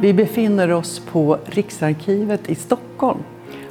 [0.00, 3.18] Vi befinner oss på Riksarkivet i Stockholm.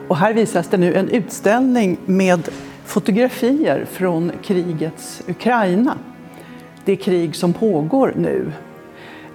[0.07, 2.49] Och här visas det nu en utställning med
[2.85, 5.97] fotografier från krigets Ukraina.
[6.85, 8.51] Det krig som pågår nu.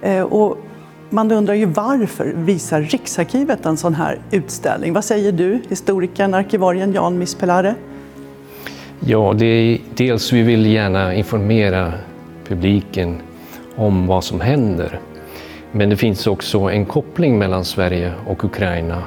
[0.01, 0.57] Eh, och
[1.09, 4.93] man undrar ju varför visar Riksarkivet en sån här utställning?
[4.93, 7.75] Vad säger du, historikern, arkivarien Jan Mispelare?
[8.99, 11.93] Ja, det är, dels vi vill gärna informera
[12.47, 13.21] publiken
[13.75, 14.99] om vad som händer
[15.71, 19.03] men det finns också en koppling mellan Sverige och Ukraina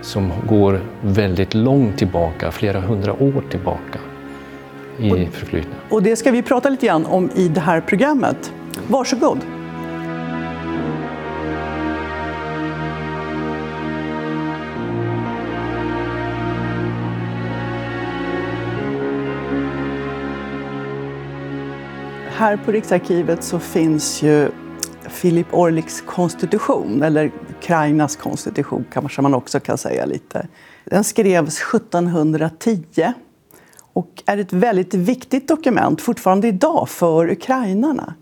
[0.00, 3.98] som går väldigt långt tillbaka, flera hundra år tillbaka
[4.98, 5.74] i förflutna.
[5.88, 8.52] Och det ska vi prata lite grann om i det här programmet.
[8.88, 9.38] Varsågod!
[22.30, 24.48] Här på Riksarkivet så finns ju
[25.16, 30.48] Filip Orliks konstitution, eller Ukrainas konstitution kanske man också kan säga lite.
[30.84, 33.12] Den skrevs 1710
[33.92, 38.14] och är ett väldigt viktigt dokument fortfarande idag för ukrainarna.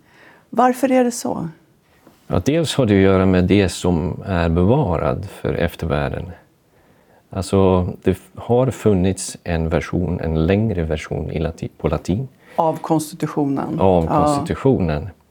[0.51, 1.49] Varför är det så?
[2.27, 6.31] Ja, dels har det att göra med det som är bevarad för eftervärlden.
[7.31, 12.29] Alltså, det har funnits en version, en längre version på latin.
[12.57, 13.81] Av konstitutionen?
[13.81, 15.03] Av konstitutionen.
[15.03, 15.24] Ja.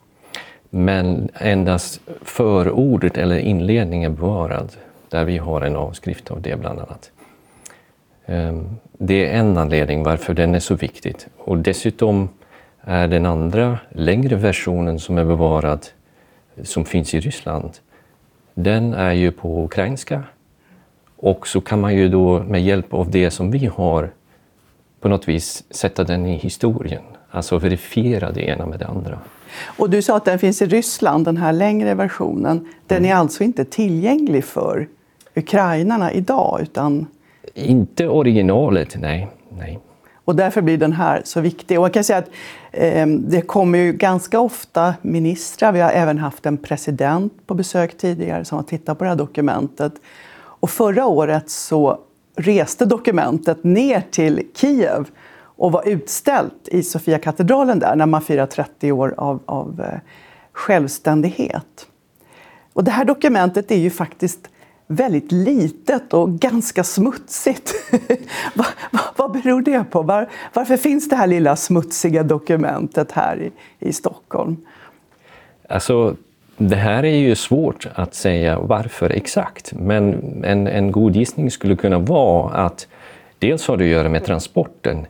[0.75, 6.59] Men endast förordet eller inledningen är bevarad, alltså där vi har en avskrift av det
[6.59, 7.11] bland annat.
[8.25, 11.15] Ehm, det är en anledning varför den är så viktig.
[11.37, 12.29] Och dessutom
[12.81, 15.87] är den andra, längre versionen som är bevarad,
[16.63, 17.69] som finns i Ryssland,
[18.53, 20.23] den är ju på ukrainska.
[21.15, 24.09] Och så kan man ju då med hjälp av det som vi har
[24.99, 29.19] på något vis sätta den i historien, alltså verifiera det ena med det andra.
[29.77, 32.67] Och du sa att den finns i Ryssland, den här längre versionen.
[32.87, 33.11] Den mm.
[33.11, 34.87] är alltså inte tillgänglig för
[35.35, 36.59] ukrainarna idag?
[36.61, 37.07] Utan...
[37.53, 39.27] Inte originalet, nej.
[39.57, 39.79] nej.
[40.25, 41.77] Och därför blir den här så viktig.
[41.77, 42.29] Och man kan säga att
[42.71, 47.97] eh, det kommer ju ganska ofta ministrar, vi har även haft en president på besök
[47.97, 49.93] tidigare som har tittat på det här dokumentet.
[50.35, 51.99] Och förra året så
[52.35, 55.05] reste dokumentet ner till Kiev
[55.55, 59.99] och var utställt i Sofiakatedralen där när man firar 30 år av, av eh,
[60.51, 61.87] självständighet.
[62.73, 64.49] Och det här dokumentet är ju faktiskt
[64.87, 67.73] väldigt litet och ganska smutsigt.
[68.55, 70.01] vad, vad, vad beror det på?
[70.01, 73.51] Var, varför finns det här lilla smutsiga dokumentet här i,
[73.89, 74.57] i Stockholm?
[75.69, 76.15] Alltså,
[76.57, 80.13] det här är ju svårt att säga varför exakt, men
[80.43, 82.87] en, en god gissning skulle kunna vara att
[83.39, 85.05] dels har det att göra med transporten.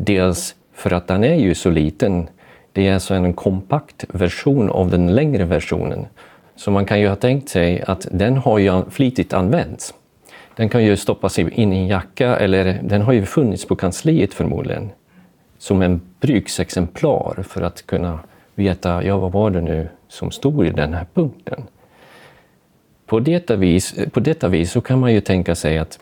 [0.00, 2.28] Dels för att den är ju så liten.
[2.72, 6.06] Det är alltså en kompakt version av den längre versionen.
[6.56, 9.94] Så man kan ju ha tänkt sig att den har ju flitigt använts.
[10.56, 14.34] Den kan ju stoppas in i en jacka eller den har ju funnits på kansliet
[14.34, 14.90] förmodligen.
[15.58, 18.20] Som en bruksexemplar för att kunna
[18.54, 21.62] veta, ja vad var det nu som stod i den här punkten?
[23.06, 25.98] På detta vis, på detta vis så kan man ju tänka sig att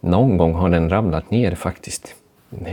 [0.00, 2.14] någon gång har den ramlat ner faktiskt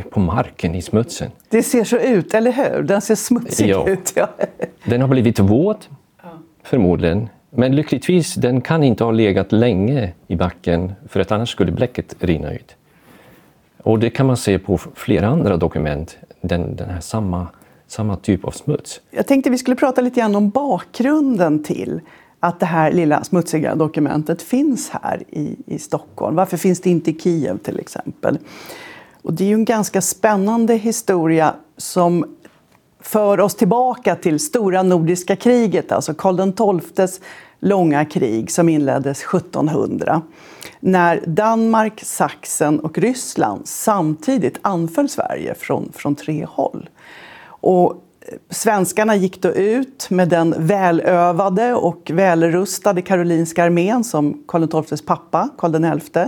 [0.10, 1.32] på marken i smutsen.
[1.50, 2.84] Det ser så ut, eller hur?
[2.84, 3.88] Den ser smutsig ja.
[3.90, 4.14] ut.
[4.16, 4.30] Ja.
[4.86, 5.90] Den har blivit våt,
[6.64, 7.30] förmodligen.
[7.50, 12.16] Men lyckligtvis, den kan inte ha legat länge i backen för att annars skulle bläcket
[12.20, 12.76] rinna ut.
[13.84, 17.48] Och det kan man se på flera andra dokument, den, den här samma,
[17.88, 19.02] samma typ av smuts.
[19.12, 22.02] Jag tänkte vi skulle prata lite grann om bakgrunden till
[22.40, 26.36] att det här lilla smutsiga dokumentet finns här i, i Stockholm.
[26.36, 28.38] Varför finns det inte i Kiev till exempel?
[29.22, 32.36] Och det är ju en ganska spännande historia som
[33.00, 37.22] för oss tillbaka till stora nordiska kriget, alltså Karl XIIs
[37.60, 40.22] långa krig som inleddes 1700
[40.80, 46.90] när Danmark, Sachsen och Ryssland samtidigt anföll Sverige från, från tre håll.
[47.46, 48.04] Och
[48.50, 55.50] svenskarna gick då ut med den välövade och välrustade karolinska armén som Karl XIIs pappa,
[55.58, 56.20] Karl XI,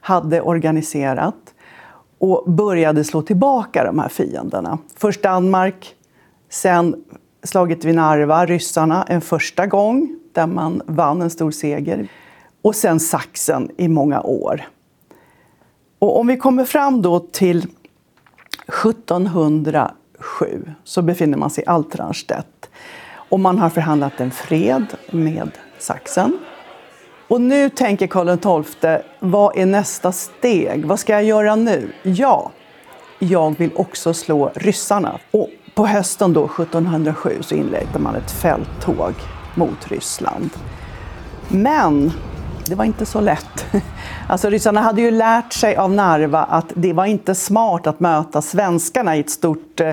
[0.00, 1.54] hade organiserat
[2.18, 4.78] och började slå tillbaka de här fienderna.
[4.96, 5.94] Först Danmark,
[6.48, 7.04] sen
[7.42, 12.08] slaget vid Narva, ryssarna, en första gång där man vann en stor seger.
[12.62, 14.68] och sen Sachsen i många år.
[15.98, 17.66] Och om vi kommer fram då till
[18.82, 22.70] 1707 så befinner man sig i Altranstedt
[23.28, 26.38] och man har förhandlat en fred med Sachsen.
[27.28, 30.86] Och nu tänker Karl XII, vad är nästa steg?
[30.86, 31.92] Vad ska jag göra nu?
[32.02, 32.50] Ja,
[33.18, 35.18] jag vill också slå ryssarna.
[35.30, 39.14] Och på hösten då, 1707 så inledde man ett fälttåg
[39.54, 40.50] mot Ryssland.
[41.48, 42.12] Men
[42.66, 43.66] det var inte så lätt.
[44.28, 48.42] Alltså ryssarna hade ju lärt sig av Narva att det var inte smart att möta
[48.42, 49.92] svenskarna i ett stort eh,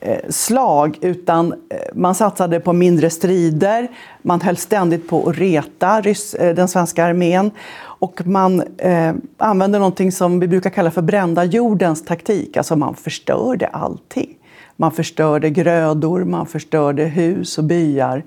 [0.00, 3.88] Eh, slag utan eh, man satsade på mindre strider,
[4.22, 7.50] man höll ständigt på att reta eh, den svenska armén
[7.80, 12.94] och man eh, använde någonting som vi brukar kalla för brända jordens taktik, alltså man
[12.94, 14.34] förstörde allting.
[14.76, 18.24] Man förstörde grödor, man förstörde hus och byar.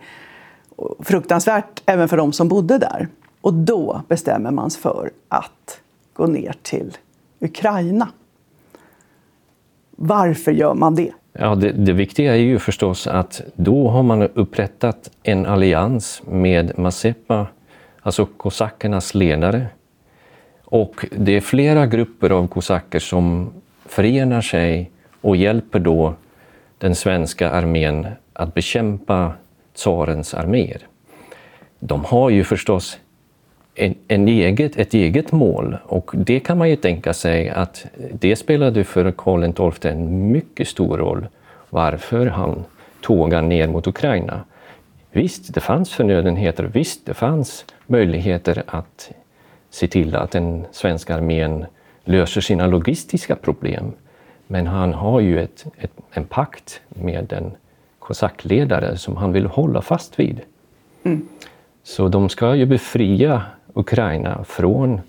[1.00, 3.08] Fruktansvärt även för de som bodde där.
[3.42, 5.80] Och då bestämmer man sig för att
[6.14, 6.98] gå ner till
[7.40, 8.08] Ukraina.
[9.96, 11.12] Varför gör man det?
[11.34, 16.80] Ja, det, det, viktiga är ju förstås att då har man upprättat en allians med
[16.80, 17.48] Mazepa,
[18.02, 19.68] alltså kosackernas ledare.
[20.64, 23.54] Och det är flera grupper av kosacker som
[23.86, 24.92] förenar sig
[25.22, 26.14] och hjälper då
[26.78, 29.34] den svenska armén att bekämpa
[29.74, 30.82] tsarens arméer.
[31.80, 32.98] De har ju förstås
[33.76, 38.36] en, en eget, ett eget mål och det kan man ju tänka sig att det
[38.36, 41.28] spelade för Karl XII en mycket stor roll
[41.70, 42.64] varför han
[43.02, 44.44] tågade ner mot Ukraina.
[45.12, 49.12] Visst, det fanns förnödenheter, visst, det fanns möjligheter att
[49.70, 51.66] se till att den svenska armén
[52.04, 53.92] löser sina logistiska problem.
[54.48, 57.52] Men han har ju ett, ett, en pakt med en
[58.00, 60.42] kosackledare som han vill hålla fast vid.
[61.04, 61.28] Mm.
[61.84, 65.02] Så de ska ju befria Ukraina från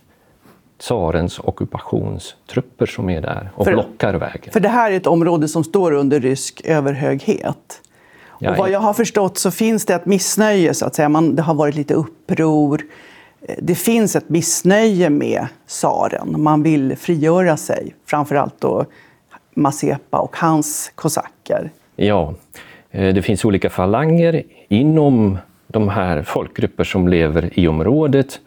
[0.78, 4.52] tsarens ockupationstrupper som är där och för, blockar vägen.
[4.52, 7.80] För det här är ett område som står under rysk överhöghet.
[8.28, 11.08] Och vad jag har förstått så finns det ett missnöje, så att säga.
[11.08, 12.82] Man, det har varit lite uppror.
[13.58, 16.42] Det finns ett missnöje med tsaren.
[16.42, 18.84] Man vill frigöra sig, framförallt då
[19.54, 21.70] Mazepa och hans kosacker.
[21.96, 22.34] Ja,
[22.90, 28.40] eh, det finns olika falanger inom de här folkgrupper som lever i området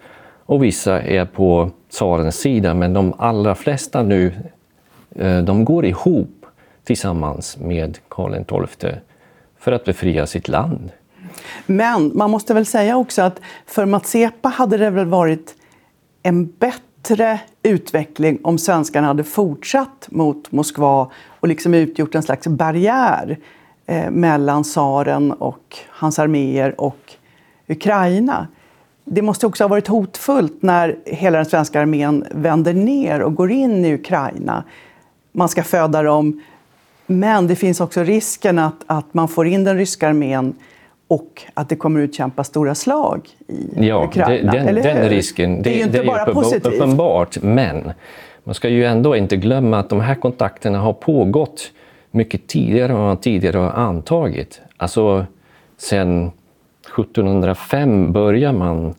[0.45, 4.33] och vissa är på tsarens sida, men de allra flesta nu
[5.15, 6.45] eh, de går ihop
[6.83, 8.91] tillsammans med Karl XII
[9.59, 10.91] för att befria sitt land.
[11.65, 15.55] Men man måste väl säga också att för Matsepa hade det väl varit
[16.23, 23.37] en bättre utveckling om svenskarna hade fortsatt mot Moskva och liksom utgjort en slags barriär
[23.85, 27.13] eh, mellan tsaren och hans arméer och
[27.67, 28.47] Ukraina.
[29.05, 33.51] Det måste också ha varit hotfullt när hela den svenska armén vänder ner och går
[33.51, 34.63] in i Ukraina.
[35.31, 36.41] Man ska föda dem,
[37.05, 40.55] men det finns också risken att, att man får in den ryska armén
[41.07, 44.51] och att det kommer utkämpas stora slag i ja, Ukraina.
[44.51, 46.73] Den, den risken, det, det är inte det bara positivt.
[46.73, 47.91] uppenbart, men
[48.43, 51.71] man ska ju ändå inte glömma att de här kontakterna har pågått
[52.11, 54.61] mycket tidigare än man tidigare har antagit.
[54.77, 55.25] Alltså
[55.77, 56.31] sen
[56.99, 58.93] 1705 börjar man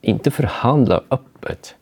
[0.00, 1.74] inte förhandla öppet,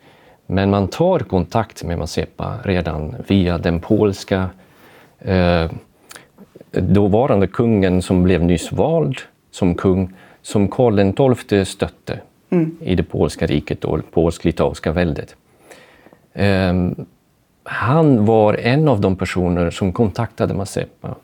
[0.47, 4.51] men man tar kontakt med Mazepa redan via den polska
[5.19, 5.71] eh,
[6.71, 9.17] dåvarande kungen som blev nyss vald
[9.51, 12.77] som kung, som Karl XII stötte mm.
[12.81, 15.37] i det polska riket och polsk-litauiska väldet.
[16.33, 16.75] Eh,
[17.65, 21.15] han var en av de personer som kontaktade Mazepa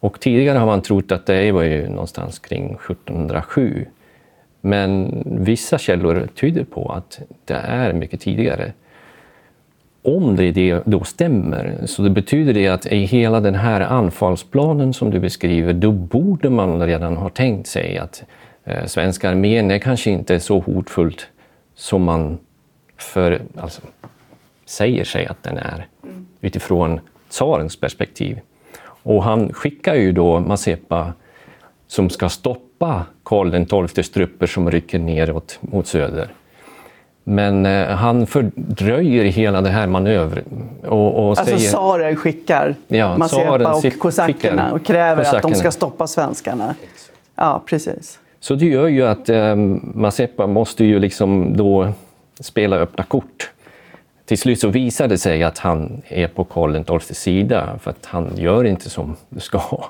[0.00, 3.86] och tidigare har man trott att det var ju någonstans kring 1707.
[4.60, 8.72] Men vissa källor tyder på att det är mycket tidigare.
[10.02, 15.10] Om det då stämmer, så det betyder det att i hela den här anfallsplanen som
[15.10, 18.24] du beskriver, då borde man redan ha tänkt sig att
[18.64, 21.26] eh, svenska armén är kanske inte så hotfullt
[21.74, 22.38] som man
[22.96, 23.82] för, alltså,
[24.64, 26.26] säger sig att den är mm.
[26.40, 28.40] utifrån tsarens perspektiv.
[29.02, 31.12] Och han skickar ju då Mazepa
[31.86, 36.28] som ska stoppa Karl XIIs trupper som rycker neråt mot söder.
[37.24, 40.44] Men eh, han fördröjer hela det här manövern.
[40.86, 45.38] Och, och alltså säger, tsaren skickar ja, Mazepa och kosackerna och kräver kosackerna.
[45.38, 46.74] att de ska stoppa svenskarna.
[47.34, 48.18] Ja, precis.
[48.40, 49.56] Så det gör ju att eh,
[49.94, 51.92] Mazepa måste ju liksom då
[52.40, 53.50] spela öppna kort
[54.30, 58.06] till slut så visar det sig att han är på Karl XIIs sida för att
[58.06, 59.84] han gör inte som det ska.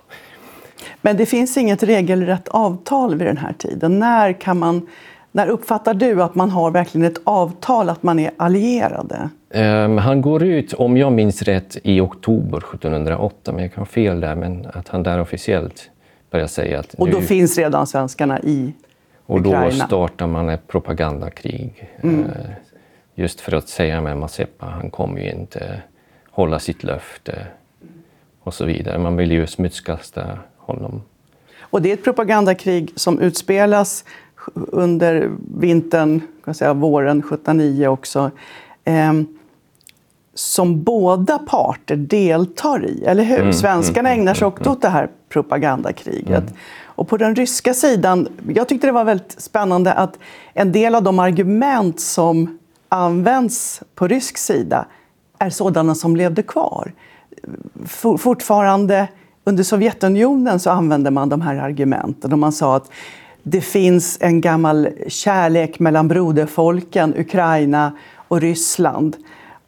[1.02, 3.99] Men det finns inget regelrätt avtal vid den här tiden.
[3.99, 4.87] När kan man
[5.32, 9.30] När uppfattar du att man har verkligen ett avtal, att man är allierade?
[9.54, 13.87] Um, han går ut, om jag minns rätt, i oktober 1708, men jag kan ha
[13.87, 15.90] fel där, men att han där officiellt
[16.30, 16.94] börjar säga att...
[16.94, 18.73] Och då finns redan svenskarna i
[19.26, 19.64] och Ukraina?
[19.64, 21.88] Då startar man ett propagandakrig.
[22.02, 22.25] Mm.
[23.14, 25.83] Just för att säga med Mazeppa, han kommer ju inte
[26.31, 27.47] hålla sitt löfte
[28.43, 28.99] och så vidare.
[28.99, 31.02] Man vill ju smutskasta honom.
[31.61, 34.05] Och det är ett propagandakrig som utspelas
[34.55, 38.31] under vintern, kan säga, våren 1709 också.
[38.85, 39.12] Eh,
[40.35, 43.40] som båda parter deltar i, eller hur?
[43.40, 44.73] Mm, Svenskarna mm, ägnar sig mm, också mm.
[44.73, 46.29] åt det här propagandakriget.
[46.29, 46.55] Mm.
[46.85, 50.19] Och på den ryska sidan, jag tyckte det var väldigt spännande att
[50.55, 52.59] en del av de argument som
[52.90, 54.87] används på rysk sida
[55.38, 56.92] är sådana som levde kvar.
[58.18, 59.09] Fortfarande
[59.44, 62.90] under Sovjetunionen så använde man de här argumenten och man sa att
[63.42, 67.92] det finns en gammal kärlek mellan broderfolken, Ukraina
[68.28, 69.16] och Ryssland.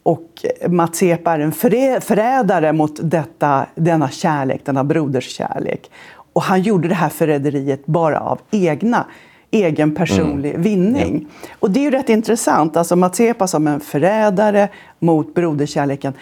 [0.03, 1.53] Och Mazepa är en
[2.01, 5.91] förrädare mot detta, denna kärlek, denna broderskärlek.
[6.33, 9.07] Och han gjorde det här förräderiet bara av egna,
[9.53, 10.63] egen personlig mm.
[10.63, 11.27] vinning.
[11.43, 11.49] Ja.
[11.61, 12.77] Och det är ju rätt intressant.
[12.77, 14.69] Alltså Mazepa som en förrädare
[14.99, 16.13] mot broderkärleken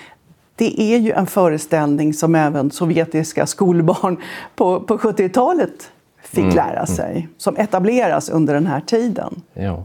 [0.60, 4.16] det är ju en föreställning som även sovjetiska skolbarn
[4.56, 5.90] på, på 70-talet
[6.22, 6.56] fick mm.
[6.56, 6.86] lära mm.
[6.86, 9.42] sig, som etableras under den här tiden.
[9.54, 9.84] Ja.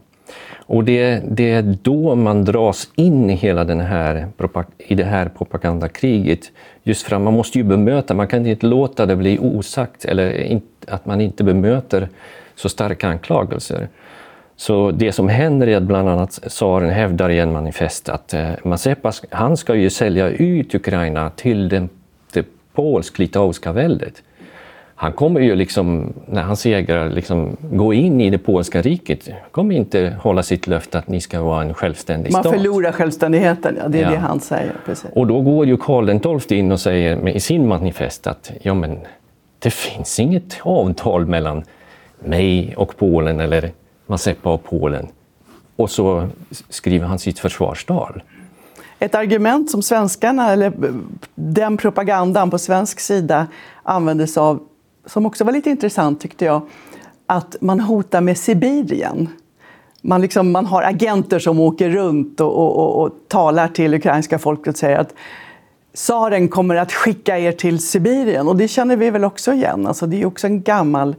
[0.67, 4.27] Och det, det, är då man dras in i hela den här,
[4.77, 6.51] i det här propagandakriget.
[6.83, 10.59] Just för att man måste ju bemöta, man kan inte låta det bli osagt eller
[10.87, 12.09] att man inte bemöter
[12.55, 13.87] så starka anklagelser.
[14.55, 18.49] Så det som händer är att bland annat tsaren hävdar i en manifest att eh,
[18.63, 21.89] Mazepa han ska ju sälja ut Ukraina till den,
[22.33, 24.23] det polsk-litauiska väldet.
[24.97, 29.29] Han kommer ju liksom, när han segrar, liksom gå in i det polska riket.
[29.51, 32.53] kommer inte hålla sitt löfte att ni ska vara en självständig Man stat.
[32.53, 34.09] Man förlorar självständigheten, ja, det är ja.
[34.09, 34.73] det han säger.
[34.85, 35.09] Precis.
[35.13, 38.99] Och då går ju Karl XII in och säger i sin manifest att ja, men,
[39.59, 41.63] det finns inget avtal mellan
[42.27, 43.71] mig och Polen eller
[44.07, 45.07] Mazepa och Polen.
[45.75, 46.27] Och så
[46.69, 48.21] skriver han sitt försvarstal.
[48.99, 50.73] Ett argument som svenskarna, eller
[51.35, 53.47] den propagandan på svensk sida
[53.83, 54.59] användes av,
[55.05, 56.61] som också var lite intressant tyckte jag,
[57.27, 59.29] att man hotar med Sibirien.
[60.01, 64.39] Man, liksom, man har agenter som åker runt och, och, och, och talar till ukrainska
[64.39, 65.13] folket och säger att
[65.93, 68.47] tsaren kommer att skicka er till Sibirien.
[68.47, 69.87] Och det känner vi väl också igen.
[69.87, 71.15] Alltså, det är också en gammal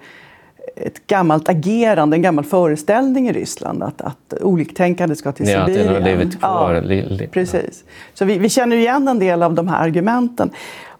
[0.77, 5.89] ett gammalt agerande, en gammal föreställning i Ryssland att, att oliktänkande ska till ja, Sibirien.
[5.89, 6.75] Att den har levt kvar.
[6.75, 7.85] Ja, precis.
[8.15, 10.51] Så vi, vi, känner igen en del av de här argumenten.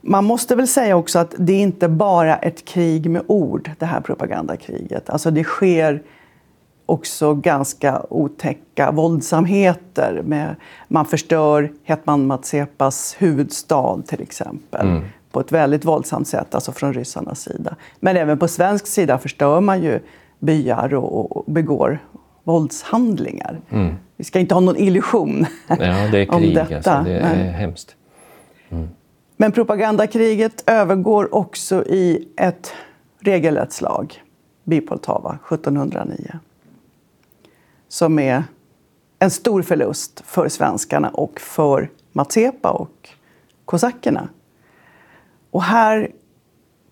[0.01, 3.87] Man måste väl säga också att det är inte bara ett krig med ord, det
[3.87, 5.11] här propagandakriget.
[5.11, 6.03] Alltså det sker
[6.87, 10.23] också ganska otäcka våldsamheter.
[10.25, 10.57] Med,
[10.89, 14.87] man förstör Hetman Matsepas huvudstad till exempel.
[14.87, 15.05] Mm
[15.37, 17.77] på ett väldigt våldsamt sätt, alltså från ryssarnas sida.
[18.01, 20.01] Men även på svensk sida förstör man ju
[20.39, 21.99] byar och, och begår
[22.45, 23.61] våldshandlingar.
[23.71, 23.95] Mm.
[24.17, 26.93] Vi ska inte ha någon illusion ja, det är krig, om detta.
[26.93, 27.97] Alltså, det är hemskt.
[28.69, 28.89] Mm.
[29.37, 32.73] Men propagandakriget övergår också i ett
[33.21, 34.23] regelrätt slag
[34.65, 36.39] vid Poltava 1709.
[37.89, 38.45] Som är
[39.19, 43.09] en stor förlust för svenskarna och för Matsepa och
[43.65, 44.29] kosackerna.
[45.57, 46.11] Och här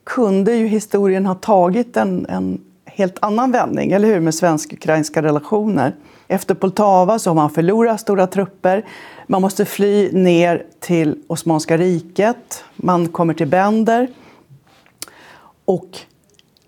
[0.04, 5.94] kunde ju historien ha tagit en, en helt annan vändning, eller hur, med svensk-ukrainska relationer.
[6.28, 8.84] Efter Poltava så har man förlorat stora trupper.
[9.26, 12.64] Man måste fly ner till Osmanska riket.
[12.76, 14.08] Man kommer till Bender.
[15.64, 15.98] Och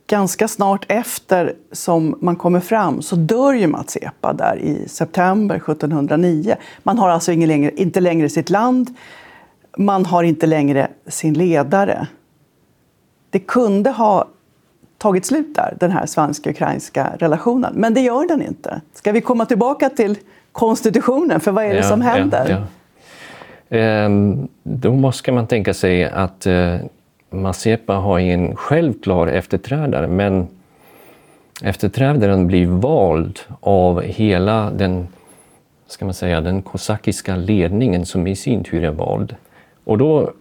[0.06, 5.56] ganska snart efter som man kommer fram så dör ju Mats Epa där i september
[5.56, 6.56] 1709.
[6.82, 8.96] Man har alltså inte längre sitt land
[9.76, 12.06] man har inte längre sin ledare.
[13.30, 14.28] Det kunde ha
[14.98, 17.72] tagit slut där, den här svensk-ukrainska relationen.
[17.76, 18.80] Men det gör den inte.
[18.94, 20.18] Ska vi komma tillbaka till
[20.52, 21.40] konstitutionen?
[21.40, 22.46] För vad är det ja, som händer?
[22.48, 22.66] Ja, ja.
[23.76, 26.76] Ehm, då måste man tänka sig att eh,
[27.30, 30.48] Mazepa har en självklar efterträdare, men
[31.62, 35.08] efterträdaren blir vald av hela den,
[35.86, 39.36] ska man säga, den kosakiska ledningen som i sin tur är vald.
[39.86, 40.32] Och då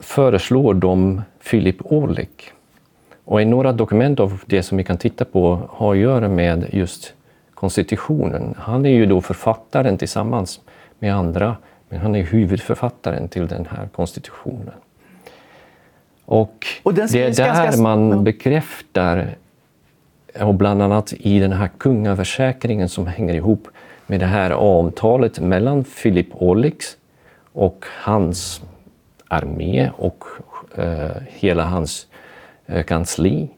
[0.00, 2.52] föreslår de Philip Orlik.
[3.24, 6.66] Och i några dokument av det som vi kan titta på har att göra med
[6.72, 7.14] just
[7.54, 8.54] konstitutionen.
[8.58, 10.60] Han är ju då författaren tillsammans
[10.98, 11.56] med andra,
[11.88, 14.74] men han är huvudförfattaren till den här konstitutionen.
[16.24, 19.34] Och, och det är där man bekräftar
[20.40, 23.68] och bland annat i den här kungaförsäkringen som hänger ihop
[24.06, 26.96] med det här avtalet mellan Philip Orlix
[27.52, 28.62] och hans
[29.28, 30.24] armé och
[30.76, 32.06] eh, hela hans
[32.66, 33.48] eh, kansli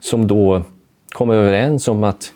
[0.00, 0.62] som då
[1.08, 2.32] kom överens om att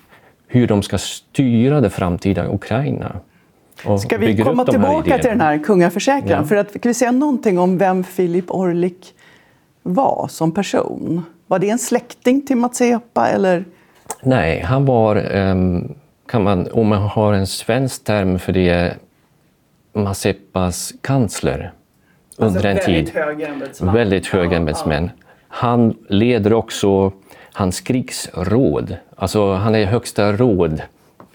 [0.46, 3.16] hur de ska styra det framtida Ukraina.
[4.00, 6.40] Ska vi komma tillbaka till den här kungaförsäkran?
[6.42, 6.44] Ja.
[6.44, 9.14] För att, kan vi säga någonting om vem Philip Orlik
[9.82, 11.22] var som person?
[11.46, 13.64] Var det en släkting till Matsepa eller?
[14.22, 15.94] Nej, han var, ehm,
[16.26, 18.96] kan man, om man har en svensk term för det,
[19.98, 21.72] Mazepas kansler
[22.36, 23.14] under alltså en tid.
[23.14, 23.94] Hög ämbetsman.
[23.94, 25.10] Väldigt hög ämbetsmän.
[25.48, 27.12] Han leder också
[27.52, 28.96] hans krigsråd.
[29.16, 30.82] Alltså han är högsta råd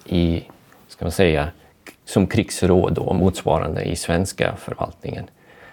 [0.05, 0.43] i,
[0.87, 1.47] ska man säga,
[2.05, 5.25] som krigsråd och motsvarande i svenska förvaltningen.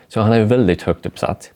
[0.08, 1.52] Så han är väldigt högt uppsatt.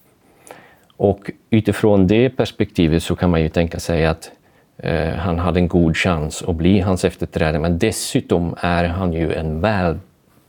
[0.96, 4.30] Och utifrån det perspektivet så kan man ju tänka sig att
[4.76, 7.58] eh, han hade en god chans att bli hans efterträdare.
[7.58, 9.60] Men dessutom är han ju en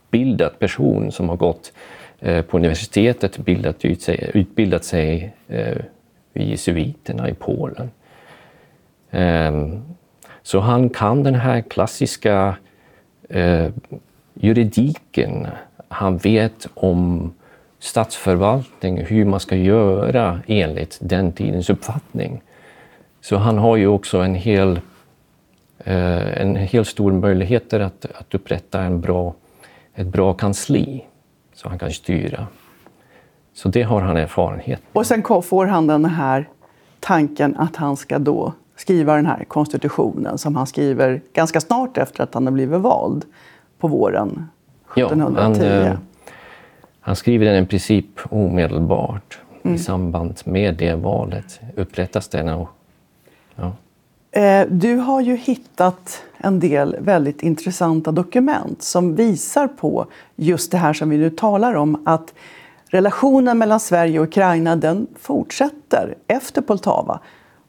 [0.06, 1.72] utbildad person som har gått
[2.20, 5.76] eh, på universitetet, bildat ut sig, utbildat sig eh,
[6.34, 7.90] i jesuiterna i Polen.
[9.10, 9.82] Ehm,
[10.42, 12.56] så han kan den här klassiska
[13.28, 13.68] eh,
[14.34, 15.46] juridiken.
[15.88, 17.32] Han vet om
[17.78, 22.42] statsförvaltning, hur man ska göra enligt den tidens uppfattning.
[23.20, 24.80] Så han har ju också en hel,
[25.78, 29.34] eh, en hel stor möjligheter att, att upprätta en bra,
[29.96, 31.04] ett bra kansli
[31.54, 32.46] så han kan styra.
[33.54, 36.48] Så det har han erfarenhet Och sen får han den här
[37.00, 42.22] tanken att han ska då skriva den här konstitutionen som han skriver ganska snart efter
[42.22, 43.24] att han har blivit vald
[43.78, 44.48] på våren
[44.94, 45.64] 1710.
[45.64, 45.98] Ja, han,
[47.00, 49.74] han skriver den i princip omedelbart mm.
[49.74, 51.60] i samband med det valet.
[51.76, 52.48] Upprättas den.
[52.48, 52.68] Och,
[53.54, 53.72] ja.
[54.36, 60.78] Eh, du har ju hittat en del väldigt intressanta dokument som visar på just det
[60.78, 62.34] här som vi nu talar om, att
[62.86, 67.20] relationen mellan Sverige och Ukraina den fortsätter efter Poltava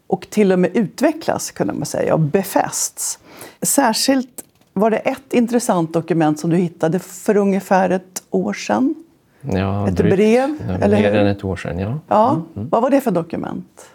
[0.08, 3.20] och till och med utvecklas, kunde man säga, och befästs.
[3.62, 8.96] Särskilt var det ett intressant dokument som du hittade för ungefär ett år sedan.
[9.42, 10.58] Ja, ett drygt, brev?
[10.68, 12.00] Ja, eller mer än ett år sedan, ja.
[12.08, 12.30] ja.
[12.30, 12.70] Mm, mm.
[12.70, 13.90] Vad var det för dokument?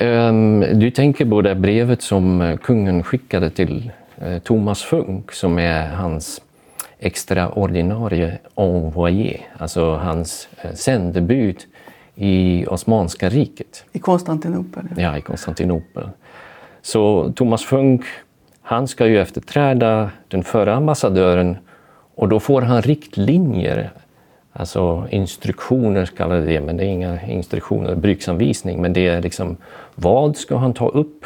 [0.00, 5.58] Um, du tänker på det brevet som eh, kungen skickade till uh, Thomas Funk som
[5.58, 6.40] är hans
[6.98, 11.56] extraordinarie envoyé, alltså hans uh, sändebud
[12.14, 13.84] i Osmanska riket.
[13.92, 14.84] I Konstantinopel?
[14.96, 16.08] Ja, i Konstantinopel.
[16.82, 18.04] Så Thomas Funk,
[18.62, 21.56] han ska ju efterträda den förra ambassadören
[22.14, 23.90] och då får han riktlinjer,
[24.52, 29.56] alltså instruktioner kallar det, men det är inga instruktioner, bruksanvisning, men det är liksom
[29.94, 31.24] vad ska han ta upp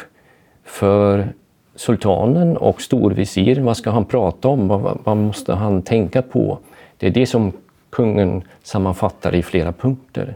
[0.63, 1.33] för
[1.75, 6.59] sultanen och storvisir, vad ska han prata om, vad, vad måste han tänka på?
[6.97, 7.51] Det är det som
[7.89, 10.35] kungen sammanfattar i flera punkter.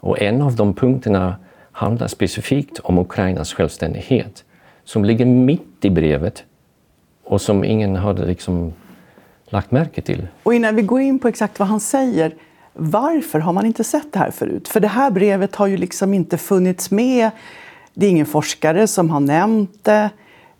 [0.00, 1.36] Och en av de punkterna
[1.72, 4.44] handlar specifikt om Ukrainas självständighet
[4.84, 6.44] som ligger mitt i brevet
[7.24, 8.72] och som ingen hade liksom
[9.50, 10.28] lagt märke till.
[10.42, 12.34] Och innan vi går in på exakt vad han säger,
[12.72, 14.68] varför har man inte sett det här förut?
[14.68, 17.30] För det här brevet har ju liksom inte funnits med.
[17.94, 20.10] Det är ingen forskare som har nämnt det.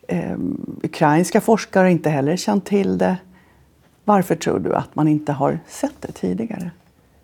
[0.08, 0.38] Eh,
[0.82, 3.16] ukrainska forskare har inte heller känt till det.
[4.04, 6.70] Varför tror du att man inte har sett det tidigare?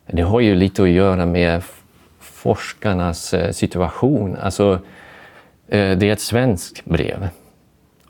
[0.06, 1.62] Det har ju lite att göra med
[2.20, 4.36] forskarnas eh, situation.
[4.36, 4.72] Alltså,
[5.68, 7.28] eh, det är ett svenskt brev.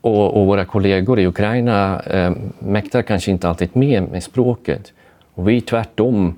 [0.05, 4.93] Och, och våra kollegor i Ukraina eh, mäktar kanske inte alltid med med språket.
[5.35, 6.35] Och vi tvärtom,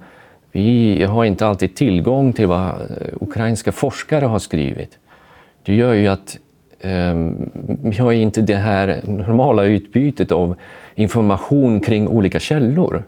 [0.53, 2.75] vi har inte alltid tillgång till vad eh,
[3.21, 4.99] ukrainska forskare har skrivit.
[5.63, 6.39] Det gör ju att
[6.81, 7.15] eh,
[7.83, 10.57] vi har inte det här normala utbytet av
[10.95, 13.03] information kring olika källor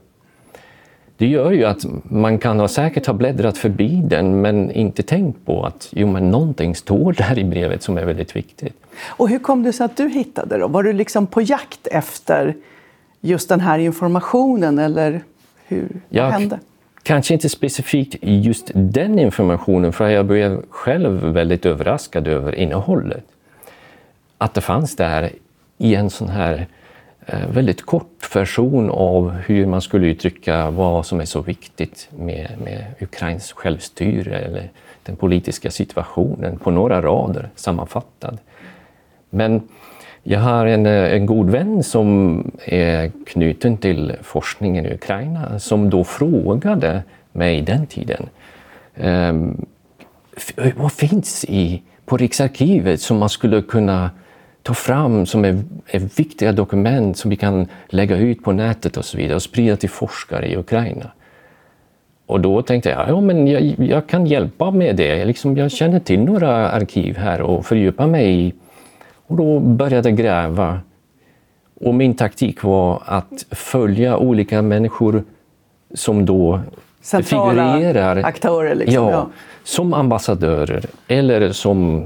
[1.19, 5.47] det gör ju att man kan ha säkert ha bläddrat förbi den men inte tänkt
[5.47, 8.77] på att jo, men någonting står där i brevet som är väldigt viktigt.
[9.07, 10.67] Och hur kom det sig att du hittade det?
[10.67, 12.57] Var du liksom på jakt efter
[13.21, 15.21] just den här informationen eller
[15.67, 16.59] hur ja, vad hände?
[17.03, 23.25] Kanske inte specifikt just den informationen för jag blev själv väldigt överraskad över innehållet.
[24.39, 25.33] Att det fanns där
[25.79, 26.67] i en sån här
[27.31, 32.49] Eh, väldigt kort version av hur man skulle uttrycka vad som är så viktigt med,
[32.65, 34.71] med Ukrains självstyre eller
[35.03, 38.39] den politiska situationen på några rader sammanfattad.
[39.31, 39.63] Men
[40.23, 45.91] jag har en, eh, en god vän som är knuten till forskningen i Ukraina som
[45.91, 48.29] då frågade mig den tiden
[48.95, 49.33] eh,
[50.77, 54.11] vad finns i på Riksarkivet som man skulle kunna
[54.63, 59.05] ta fram som är, är viktiga dokument som vi kan lägga ut på nätet och
[59.05, 61.11] så vidare och sprida till forskare i Ukraina.
[62.27, 65.25] Och då tänkte jag, ja men jag, jag kan hjälpa med det.
[65.25, 68.53] Liksom, jag känner till några arkiv här och fördjupa mig i.
[69.27, 70.81] Och då började jag gräva.
[71.81, 75.25] Och min taktik var att följa olika människor
[75.95, 76.61] som då
[77.01, 79.29] Centrala figurerar aktörer liksom, ja, ja.
[79.65, 82.05] som ambassadörer eller som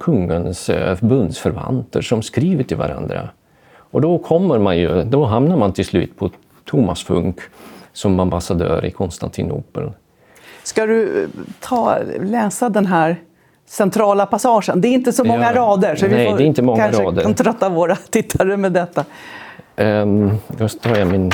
[0.00, 3.28] kungens eh, bundsförvanter som skriver till varandra.
[3.76, 6.30] Och då kommer man ju, då hamnar man till slut på
[6.64, 7.38] Thomas Funk
[7.92, 9.92] som ambassadör i Konstantinopel.
[10.62, 11.28] Ska du eh,
[11.60, 13.16] ta, läsa den här
[13.66, 14.80] centrala passagen?
[14.80, 16.82] Det är inte så många Ja, rader, så nej, vi får det är inte många
[16.82, 17.22] kanske rader.
[17.22, 19.04] kan trötta våra tittare med detta.
[19.76, 21.32] Um, då tar jag min...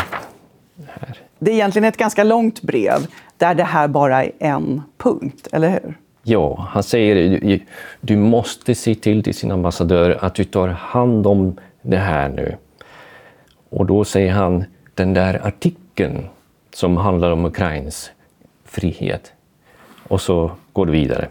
[1.39, 5.69] Det är egentligen ett ganska långt brev där det här bara är en punkt, eller
[5.69, 5.95] hur?
[6.31, 7.61] Ja, han säger du-
[8.01, 12.57] du måste se till till sin ambassadör att du tar hand om det här nu.
[13.71, 14.65] Och då säger han
[14.95, 16.29] den där artikeln
[16.75, 18.11] som handlar om Ukrains
[18.65, 19.33] frihet.
[20.09, 21.29] Och så går det vidare.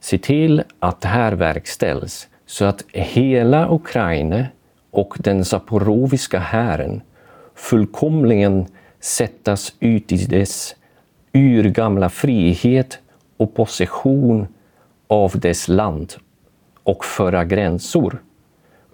[0.00, 4.46] Se till att det här verkställs så att hela Ukraina
[4.90, 7.00] och den zaporoviska hären
[7.54, 8.66] fullkomligen
[9.00, 10.74] sättas ut i dess
[11.32, 12.98] urgamla frihet
[13.38, 14.46] och possession
[15.06, 16.14] av dess land
[16.82, 18.18] och föra gränser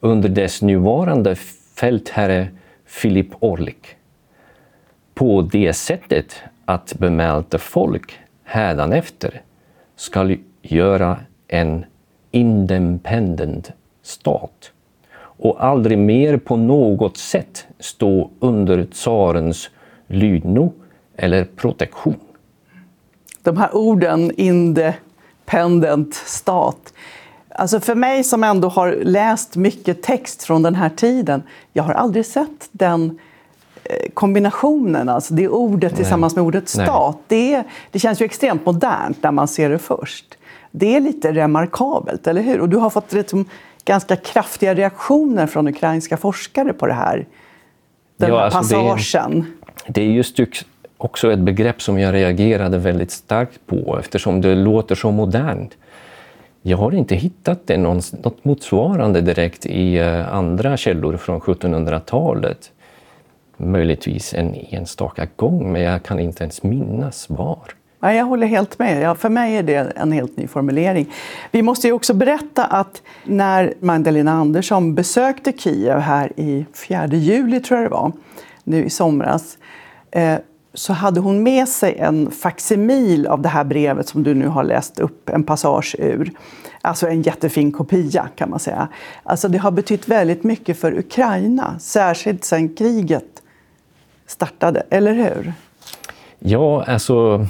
[0.00, 1.34] under dess nuvarande
[1.76, 2.48] fältherre
[2.84, 3.86] Filip Orlik.
[5.14, 9.42] På det sättet att bemälta folk hädanefter
[9.96, 11.84] skall göra en
[12.30, 14.72] independent stat
[15.16, 19.70] och aldrig mer på något sätt stå under tsarens
[20.06, 20.72] lydno
[21.16, 22.20] eller protektion.
[23.44, 26.92] De här orden, independent stat.
[27.48, 31.94] Alltså för mig som ändå har läst mycket text från den här tiden, jag har
[31.94, 33.18] aldrig sett den
[33.84, 36.86] eh, kombinationen, alltså det ordet tillsammans med ordet Nej.
[36.86, 37.18] stat.
[37.28, 40.24] Det, det känns ju extremt modernt när man ser det först.
[40.70, 42.60] Det är lite remarkabelt, eller hur?
[42.60, 43.44] Och du har fått liksom
[43.84, 47.26] ganska kraftiga reaktioner från ukrainska forskare på det här.
[48.16, 49.46] Den Ja, här alltså det- passagen.
[49.88, 50.36] Det är just
[51.04, 55.76] också ett begrepp som jag reagerade väldigt starkt på eftersom det låter så modernt.
[56.62, 62.70] Jag har inte hittat det någon, något motsvarande direkt i eh, andra källor från 1700-talet.
[63.56, 67.74] Möjligtvis en enstaka gång, men jag kan inte ens minnas var.
[68.00, 69.02] Ja, jag håller helt med.
[69.02, 71.06] Ja, för mig är det en helt ny formulering.
[71.50, 77.60] Vi måste ju också berätta att när Magdalena Andersson besökte Kiev här i 4 juli,
[77.60, 78.12] tror jag det var,
[78.64, 79.58] nu i somras,
[80.10, 80.38] eh,
[80.74, 84.64] så hade hon med sig en facsimil av det här brevet som du nu har
[84.64, 86.30] läst upp en passage ur.
[86.80, 88.88] Alltså en jättefin kopia kan man säga.
[89.22, 93.42] Alltså det har betytt väldigt mycket för Ukraina, särskilt sedan kriget
[94.26, 95.52] startade, eller hur?
[96.38, 97.46] Ja, alltså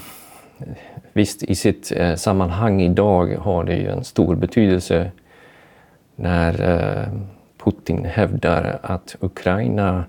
[1.12, 5.10] visst i sitt eh, sammanhang idag har det ju en stor betydelse
[6.16, 7.08] när eh,
[7.64, 10.04] Putin hävdar att Ukraina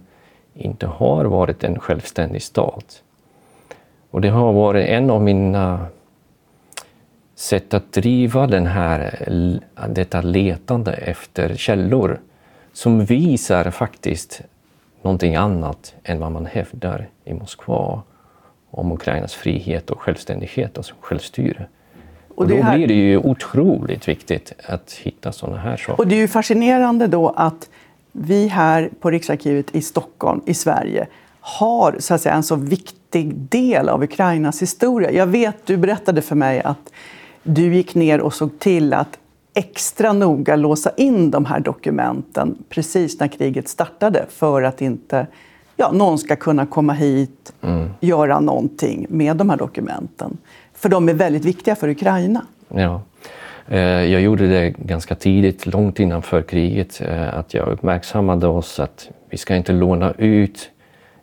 [0.53, 3.01] inte har varit en självständig stat.
[4.15, 5.85] Och det har varit en av mina
[7.35, 9.27] sätt att driva den här,
[9.89, 12.19] detta letande efter källor
[12.73, 14.41] som visar faktiskt
[15.01, 18.01] någonting annat än vad man hävdar i Moskva
[18.71, 21.65] om Ukrainas frihet och självständighet och självstyre.
[22.27, 25.99] Och, Och det då här- blir det ju otroligt viktigt att hitta sådana här saker.
[26.01, 27.69] Och det är ju fascinerande då att
[28.11, 31.07] vi här på Riksarkivet i Stockholm, i Sverige,
[31.47, 35.11] har så att säga, en så viktig del av Ukrainas historia.
[35.11, 36.91] Jag vet, du berättade för mig att
[37.43, 39.19] du gick ner och såg till att
[39.53, 45.27] extra noga låsa in de här dokumenten precis när kriget startade för att inte
[45.75, 47.53] ja, någon ska kunna komma hit,
[47.99, 50.37] göra någonting med de här dokumenten.
[50.73, 52.41] För de är väldigt viktiga för Ukraina.
[52.69, 53.01] Ja.
[53.67, 59.09] Eh, Jag gjorde det ganska tidigt, långt innanför kriget, eh, att jag uppmärksammade oss att
[59.29, 60.69] vi ska inte låna ut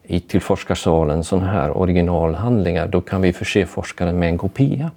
[0.03, 2.87] i, till forskarsalen sådana här originalhandlingar.
[2.87, 4.91] Då kan vi förse forskaren med en kopia,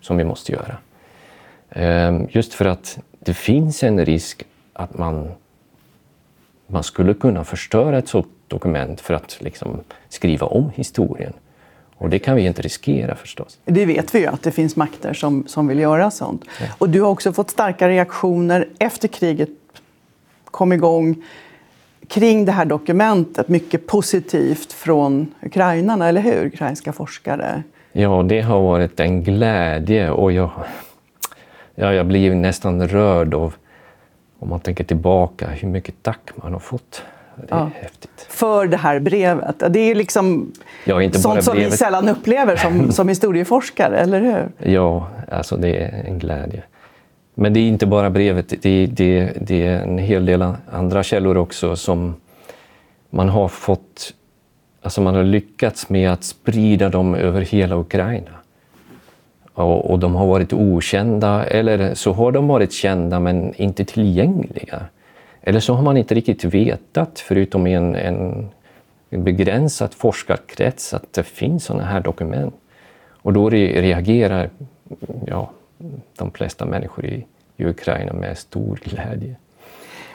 [0.00, 0.76] som vi måste göra.
[1.70, 5.30] Eh, Just för att det finns en risk att man,
[6.66, 11.32] man skulle kunna förstöra ett sådant dokument för att liksom skriva om historien.
[11.96, 13.58] Och det kan vi inte riskera förstås.
[13.64, 16.44] Det vet vi ju att det finns makter som, som vill göra sånt.
[16.78, 19.48] Och du har också fått starka reaktioner efter kriget
[20.44, 21.24] kom igång
[22.08, 23.48] kring det här dokumentet.
[23.48, 26.46] Mycket positivt från ukrainarna, eller hur?
[26.46, 27.62] Ukrainska forskare.
[27.92, 30.50] Ja, det har varit en glädje och jag,
[31.74, 33.54] ja, jag blir nästan rörd av,
[34.38, 37.02] om man tänker tillbaka, hur mycket tack man har fått.
[37.36, 37.70] Det Ja.
[37.74, 38.26] häftigt.
[38.28, 39.62] För det här brevet.
[39.70, 40.52] Det är liksom
[40.84, 41.78] Ja, inte sånt som vi brevet.
[41.78, 44.70] sällan upplever som, som historieforskare, eller hur?
[44.72, 46.62] Ja, alltså det är en glädje.
[47.40, 51.36] Men det är inte bara brevet, det, det, det är en hel del andra källor
[51.36, 52.14] också som
[53.10, 54.14] man har fått,
[54.82, 58.30] alltså man har lyckats med att sprida dem över hela Ukraina.
[59.52, 64.82] Och, och de har varit okända, eller så har de varit kända men inte tillgängliga.
[65.40, 68.48] Eller så har man inte riktigt vetat, förutom i en, en,
[69.10, 72.54] begränsad forskarkrets, att det finns sådana här dokument.
[73.22, 74.50] Och då re- reagerar
[75.26, 75.50] ja,
[76.16, 79.36] de flesta människor i, i Ukraina med stor glädje.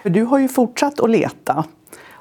[0.04, 1.66] Du har ju fortsatt att leta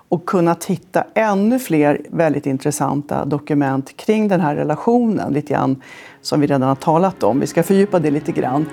[0.08, 5.82] och kunnat hitta ännu fler väldigt intressanta dokument kring den här relationen, lite grann
[6.20, 7.40] som vi redan har talat om.
[7.40, 8.66] Vi ska fördjupa det lite grann.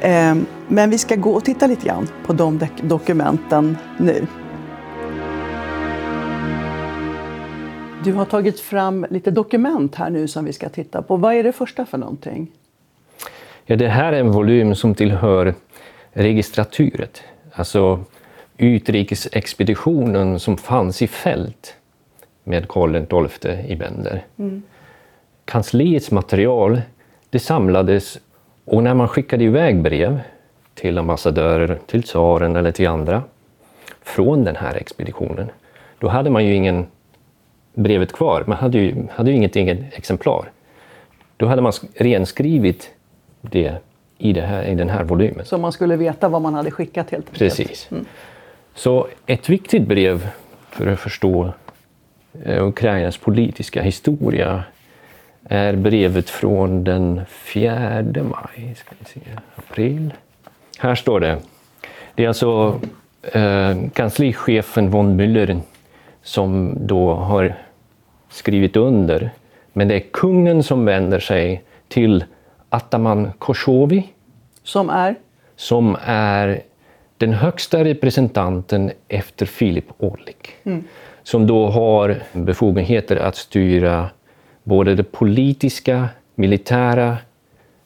[0.00, 4.26] Ehm, men vi ska gå och titta lite grann på de dokumenten nu.
[8.04, 11.16] Du har tagit fram lite dokument här nu som vi ska titta på.
[11.16, 12.50] Vad är det första för någonting?
[13.66, 15.54] Ja, det här är en volym som tillhör
[16.12, 17.22] registraturet,
[17.52, 18.04] alltså
[18.56, 21.76] utrikesexpeditionen som fanns i fält
[22.44, 24.24] med Karl XII i Bender.
[25.44, 26.80] Kansliets material
[27.30, 28.18] det samlades
[28.64, 30.20] och när man skickade iväg brev
[30.74, 33.22] till ambassadörer, till tsaren eller till andra
[34.02, 35.50] från den här expeditionen,
[35.98, 36.86] då hade man ju ingen
[37.74, 38.44] brevet kvar.
[38.46, 40.50] Man hade ju, hade ju inget eget exemplar.
[41.36, 42.90] Då hade man sk- renskrivit
[43.42, 43.74] det
[44.18, 45.44] i, det här, i den här volymen.
[45.44, 47.38] Så man skulle veta vad man hade skickat helt enkelt.
[47.38, 47.88] Precis.
[48.74, 50.28] Så ett viktigt brev
[50.70, 51.52] för att förstå
[52.44, 54.64] eh, Ukrainas politiska historia
[55.44, 59.20] är brevet från den 4 maj, ska vi se,
[59.56, 60.14] april.
[60.78, 61.38] Här står det.
[62.14, 62.80] Det är alltså
[63.22, 65.60] eh, kanslichefen von Müller
[66.22, 67.54] som då har
[68.30, 69.30] skrivit under.
[69.72, 72.24] Men det är kungen som vänder sig till
[72.72, 74.08] Ataman Koshovi
[74.62, 75.14] Som är?
[75.56, 76.62] som är
[77.18, 80.48] den högsta representanten efter Filip Orlik.
[81.22, 84.10] Som då har befogenheter att styra
[84.64, 87.18] både det politiska, militära,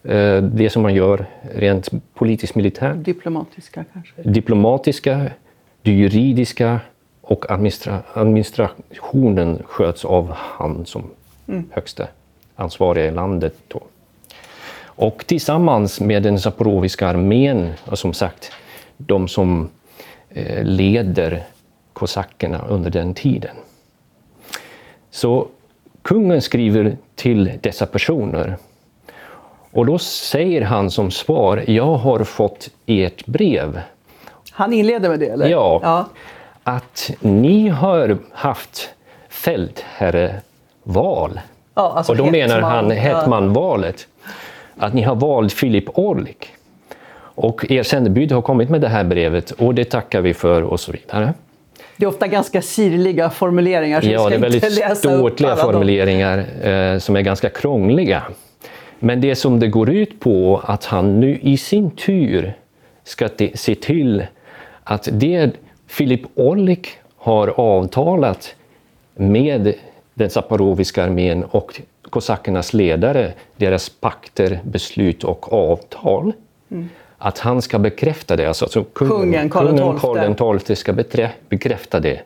[0.02, 4.22] eh, det som man gör rent politiskt militärt, Diplomatiska kanske?
[4.22, 5.30] diplomatiska,
[5.82, 6.80] det juridiska
[7.20, 11.02] och administra administrationen sköts av han som
[11.70, 12.06] högsta
[12.56, 13.54] ansvariga i landet.
[13.68, 13.80] Då.
[14.96, 18.52] Och tillsammans med den zaporoviska armén, och som sagt,
[18.96, 19.70] de som
[20.30, 21.44] eh, leder
[21.92, 23.56] kosackerna under den tiden.
[25.10, 25.46] Så
[26.02, 28.56] kungen skriver till dessa personer
[29.76, 33.80] och då säger han som svar, jag har fått ert brev
[34.50, 35.48] Han inleder med det, eller?
[35.48, 35.80] Ja.
[35.82, 36.04] ja.
[36.62, 38.90] att ni har haft
[39.28, 41.40] fältherreval.
[41.74, 42.96] Ja, alltså och då menar han ja.
[44.78, 46.48] Att ni har valt Filip Orlik.
[47.18, 50.80] Och er sändebud har kommit med det här brevet och det tackar vi för och
[50.80, 51.34] så vidare.
[51.96, 54.00] Det är ofta ganska sirliga formuleringar.
[54.00, 58.22] Så Ja, ska det är väldigt ståtliga formuleringar eh, som är ganska krångliga.
[58.98, 62.54] Men det som det går ut på att han nu i sin tur
[63.04, 64.26] ska se till
[64.84, 65.50] att det
[65.86, 68.54] Filip Orlik har avtalat
[69.14, 69.74] med
[70.14, 76.32] den zaporoviska armén och kosackernas ledare, deras pakter, beslut och avtal.
[77.18, 78.46] Att han ska bekräfta det.
[78.46, 80.34] Alltså, alltså Kungen, Karl kungen.
[80.34, 80.92] Karl XII ska
[81.48, 82.20] bekräfta det.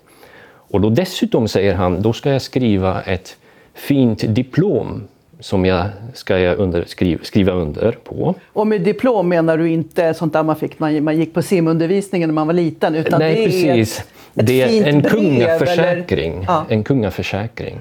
[0.70, 3.36] Och då dessutom säger han, då ska jag skriva ett
[3.74, 5.08] fint diplom
[5.40, 8.34] som jag ska jag under, skriva, skriva under på.
[8.52, 12.28] Och med diplom menar du inte sånt där man fick när man gick på simundervisningen
[12.28, 12.94] när man var liten?
[12.94, 13.98] Utan Nej, det är precis.
[13.98, 16.32] Ett, ett det är en kungaförsäkring.
[16.32, 16.44] Eller?
[16.46, 16.66] Ja.
[16.68, 17.78] En kungaförsäkring.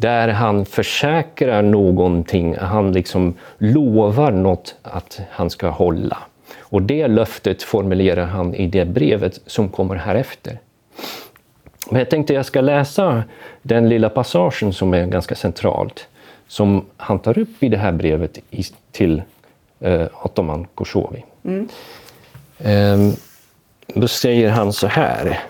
[0.00, 6.18] Där han försäkrar någonting, han liksom lovar något att han ska hålla.
[6.58, 10.58] Och det löftet formulerar han i det brevet som kommer här efter.
[11.90, 13.22] Men jag tänkte jag ska läsa
[13.62, 16.08] den lilla passagen som är ganska centralt,
[16.48, 18.38] som han tar upp i det här brevet
[18.92, 19.22] till
[19.80, 21.24] eh, Ataman Koshovi.
[22.58, 23.12] Ehm,
[23.86, 25.40] då säger han så här.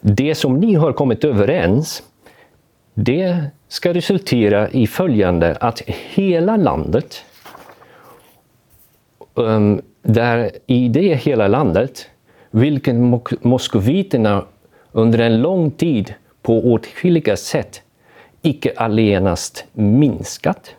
[0.00, 2.02] Det som ni har kommit överens,
[3.04, 7.24] det ska resultera i följande att hela landet,
[9.34, 12.06] um, där i det hela landet,
[12.50, 14.44] vilket mok- moskoviterna
[14.92, 17.82] under en lång tid på åtskilliga sätt
[18.42, 20.74] icke allenast minskat,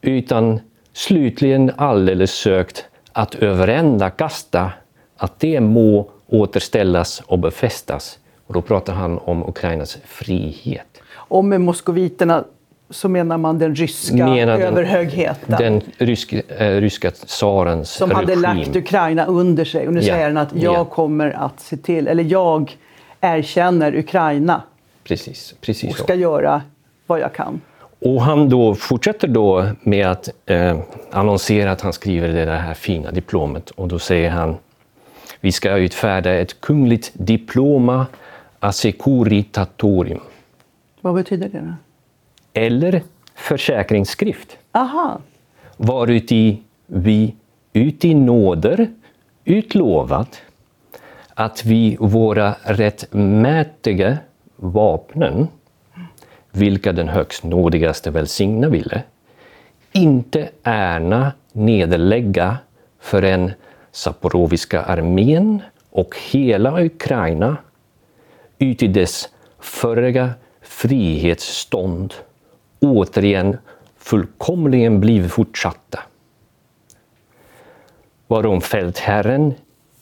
[0.00, 0.60] utan
[0.92, 4.72] slutligen alldeles sökt att överända kasta,
[5.16, 8.18] att det må återställas och befästas.
[8.48, 11.02] Och då pratar han om Ukrainas frihet.
[11.12, 12.44] Och med moskoviterna
[12.90, 15.56] så menar man den ryska menar överhögheten?
[15.58, 18.42] Den rysk, äh, ryska tsarens Som hade regim.
[18.42, 19.86] lagt Ukraina under sig.
[19.86, 20.14] Och nu ja.
[20.14, 20.84] säger han att jag ja.
[20.84, 22.76] kommer att se till, eller jag
[23.20, 24.62] erkänner Ukraina.
[25.04, 26.18] Precis, precis och ska så.
[26.18, 26.62] göra
[27.06, 27.60] vad jag kan.
[28.00, 30.78] Och han då fortsätter då med att eh,
[31.10, 34.56] annonsera att han skriver det här fina diplomet och då säger han
[35.40, 38.06] vi ska utfärda ett kungligt diploma
[38.60, 40.20] assecuritatorium.
[41.00, 41.60] Vad betyder det?
[41.60, 41.74] Då?
[42.52, 43.02] Eller
[43.34, 44.58] försäkringsskrift.
[44.72, 45.20] Aha.
[45.76, 47.34] Varuti vi
[47.72, 48.90] uti nåder
[49.44, 50.42] utlovat
[51.34, 54.18] att vi våra rättmätiga
[54.56, 55.48] vapnen
[56.50, 59.02] vilka den högst nådigaste välsigna ville,
[59.92, 62.58] inte ärna nederlägga
[63.00, 63.52] förrän
[63.92, 67.56] Saporoviska armén och hela Ukraina
[68.58, 70.30] uti dess förra
[70.62, 72.14] frihetsstånd
[72.80, 73.56] återigen
[73.98, 75.98] fullkomligen blivit fortsatta.
[78.26, 79.54] Varom fältherren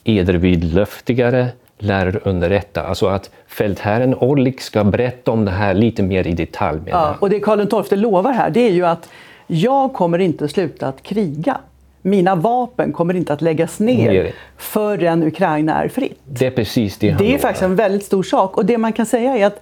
[0.04, 2.82] edervid löftigare lär underrätta.
[2.82, 6.80] Alltså att fältherren Orlik ska berätta om det här lite mer i detalj.
[6.86, 9.08] Ja, och det Karl XII lovar här det är ju att
[9.46, 11.60] jag kommer inte sluta att kriga.
[12.06, 16.20] Mina vapen kommer inte att läggas ner, förrän Ukraina är fritt.
[16.24, 18.56] Det är precis det han Det är faktiskt en väldigt stor sak.
[18.56, 19.60] Och det man kan säga är att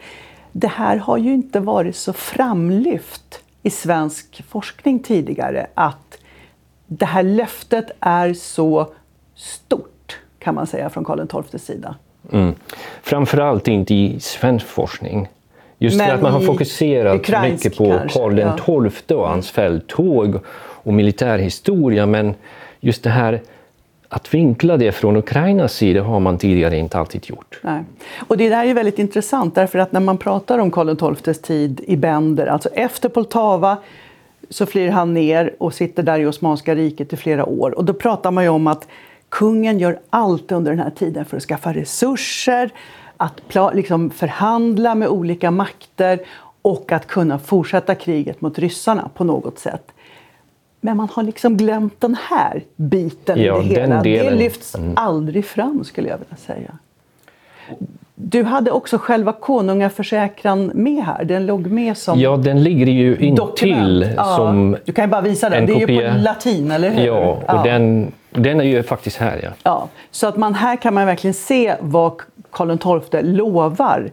[0.53, 6.19] det här har ju inte varit så framlyft i svensk forskning tidigare att
[6.87, 8.93] det här löftet är så
[9.35, 11.95] stort, kan man säga, från Karl XIIs sida.
[12.33, 12.55] Mm.
[13.03, 15.29] Framförallt inte i svensk forskning.
[15.85, 18.19] Just Men för att man har fokuserat mycket på kanske,
[18.65, 22.07] Karl XII och hans fälttåg och militärhistoria.
[22.07, 22.35] Men
[22.81, 23.41] just det här
[24.09, 27.61] att vinkla det från Ukrainas sida har man tidigare inte alltid gjort.
[27.63, 27.83] Nej.
[28.27, 31.81] Och det där är väldigt intressant därför att när man pratar om Karl XIIs tid
[31.87, 33.77] i Bender, alltså efter Poltava
[34.51, 37.79] så flyr han ner och sitter där i Osmanska riket i flera år.
[37.79, 38.89] Och då pratar man ju om att
[39.29, 42.71] kungen gör allt under den här tiden för att skaffa resurser,
[43.17, 43.41] att
[43.75, 46.21] liksom förhandla med olika makter
[46.63, 49.93] och att kunna fortsätta kriget mot ryssarna på något sätt.
[50.81, 54.03] Men man har liksom glömt den här biten ja, i det hela.
[54.03, 54.33] Delen.
[54.33, 54.93] Det lyfts mm.
[54.97, 56.79] aldrig fram skulle jag vilja säga.
[58.15, 61.25] Du hade också själva konungaförsäkran med här.
[61.25, 65.21] Den låg med som Ja, den ligger ju intill ja, som Du kan ju bara
[65.21, 65.67] visa den.
[65.67, 67.05] Det är ju på latin, eller hur?
[67.05, 67.63] Ja, och ja.
[67.63, 69.41] Den, den är ju faktiskt här.
[69.43, 69.51] Ja.
[69.63, 69.89] ja.
[70.11, 72.13] Så att man, här kan man verkligen se vad
[72.51, 74.11] Karl XII lovar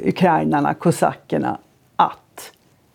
[0.00, 1.58] ukrainarna, kosackerna,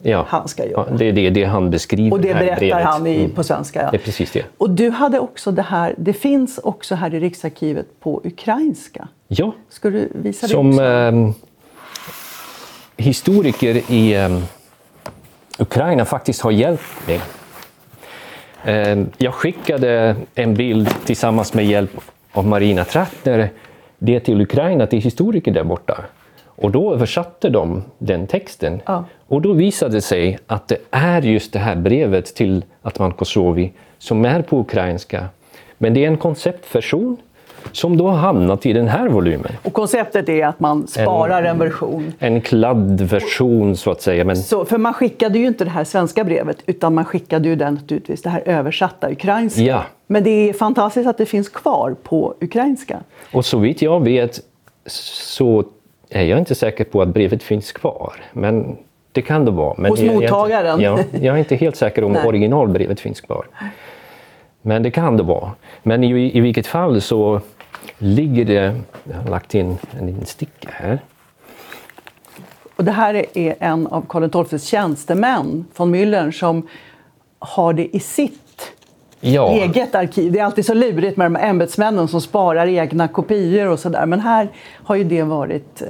[0.02, 0.26] ja.
[0.30, 0.86] han ska göra.
[0.90, 2.86] Ja, det är det, det han beskriver Och det berättar brevet.
[2.86, 3.32] han i, mm.
[3.32, 3.82] på svenska.
[3.82, 3.92] Ja.
[3.92, 4.46] Det är precis det.
[4.58, 9.08] Och du hade också det här, det finns också här i Riksarkivet på ukrainska.
[9.28, 9.54] Ja.
[9.70, 10.84] Ska du visa det Som också?
[10.84, 11.32] Eh,
[12.98, 14.40] historiker i eh,
[15.60, 17.22] Ukraina faktiskt har hjälpt mig.
[18.64, 21.92] Eh, jag skickade en bild tillsammans med hjälp
[22.32, 23.50] av Marina Trattner
[24.00, 25.98] det till Ukraina, till historiker där borta.
[26.58, 28.82] Och då översatte de den texten.
[28.86, 29.06] Ja.
[29.28, 33.72] Och då visade det sig att det är just det här brevet till Atman Kosovi
[33.98, 35.26] som är på ukrainska.
[35.78, 37.18] Men det är en konceptversion
[37.72, 39.52] som då har hamnat i den här volymen.
[39.64, 42.14] Och konceptet är att man sparar en, en version?
[42.20, 44.24] En kladdversion så att säga.
[44.24, 44.38] Men...
[44.38, 47.74] Så, för man skickade ju inte det här svenska brevet utan man skickade ju den
[47.74, 49.62] naturligtvis det här översatta ukrainska.
[49.62, 49.84] Ja.
[50.08, 53.00] Men det är fantastiskt att det finns kvar på ukrainska.
[53.34, 54.40] Och så vitt jag vet
[54.86, 55.64] så
[56.10, 58.14] är jag inte säker på att brevet finns kvar.
[58.34, 58.78] Men
[59.12, 59.76] det kan det vara.
[59.78, 60.82] Men Hos jag, mottagaren?
[60.82, 63.46] Jag, ja, jag är inte helt säker om originalbrevet finns kvar.
[64.62, 65.52] Men det kan det vara.
[65.84, 67.42] Men i, i vilket fall så
[67.98, 71.00] ligger det, jag har lagt in en liten sticka här.
[72.76, 76.68] Och det här är en av Karl XIIs tjänstemän, von Müllern, som
[77.40, 78.47] har det i sitt
[79.20, 79.52] ja.
[79.52, 80.32] eget arkiv.
[80.32, 84.06] Det är alltid så lurigt med de här ämbetsmännen som sparar egna kopior och sådär.
[84.06, 84.50] Men här
[84.84, 85.88] har ju det varit eh,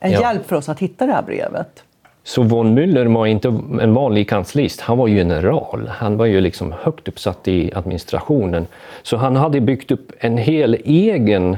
[0.00, 0.20] en ja.
[0.20, 1.84] hjälp för oss att hitta det här brevet.
[2.24, 3.48] Så von Müller var inte
[3.80, 5.88] en vanlig kanslist, han var general.
[5.88, 8.66] Han var ju liksom högt uppsatt i administrationen.
[9.02, 11.56] Så han hade byggt upp en hel egen,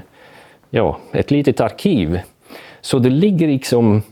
[0.71, 2.21] ja, ett litet arkiv.
[2.81, 4.03] Så det ligger liksom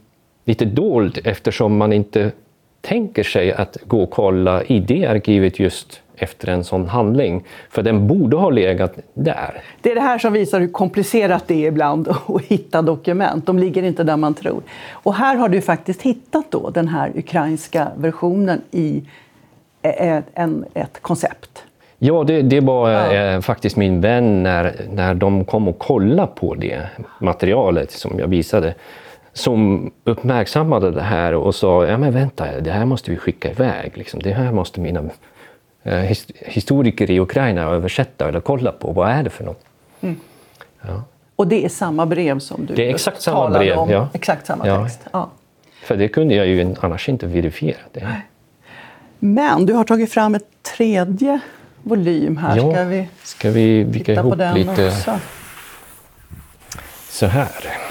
[0.44, 2.32] lite dolt eftersom man inte
[2.80, 7.44] tänker sig att gå och kolla i det arkivet just efter en sån handling.
[7.70, 9.62] För den borde ha legat där.
[9.80, 13.46] Det är det här som visar hur komplicerat det är ibland att hitta dokument.
[13.46, 14.62] De ligger inte där man tror.
[14.90, 19.02] Och här har du faktiskt hittat då den här ukrainska versionen i
[19.82, 21.64] är en, ett koncept.
[21.98, 23.12] Ja, det, det var ja.
[23.12, 28.28] eh, faktiskt min vän när, när de kom och kollade på det materialet som jag
[28.28, 28.74] visade
[29.40, 33.92] som uppmärksammade det här och sa ja men vänta, det här måste vi skicka iväg.
[33.94, 34.20] Liksom.
[34.20, 35.02] Det här måste mina
[35.82, 36.16] eh,
[36.46, 38.92] historiker i Ukraina översätta eller kolla på.
[38.92, 39.64] Vad är det för något?
[40.00, 40.16] Mm.
[40.80, 41.02] Ja.
[41.36, 43.90] Och det är samma brev som du Det är exakt samma brev, om?
[43.90, 44.08] ja.
[44.12, 44.84] Exakt samma ja.
[44.84, 45.00] text?
[45.12, 45.30] Ja.
[45.82, 47.78] För det kunde jag ju annars inte verifiera.
[47.92, 48.16] Det.
[49.18, 51.40] Men du har tagit fram ett tredje
[51.82, 52.56] volym här.
[52.56, 55.18] Ja, ska vi, ska vi vika ihop lite också?
[57.08, 57.89] så här.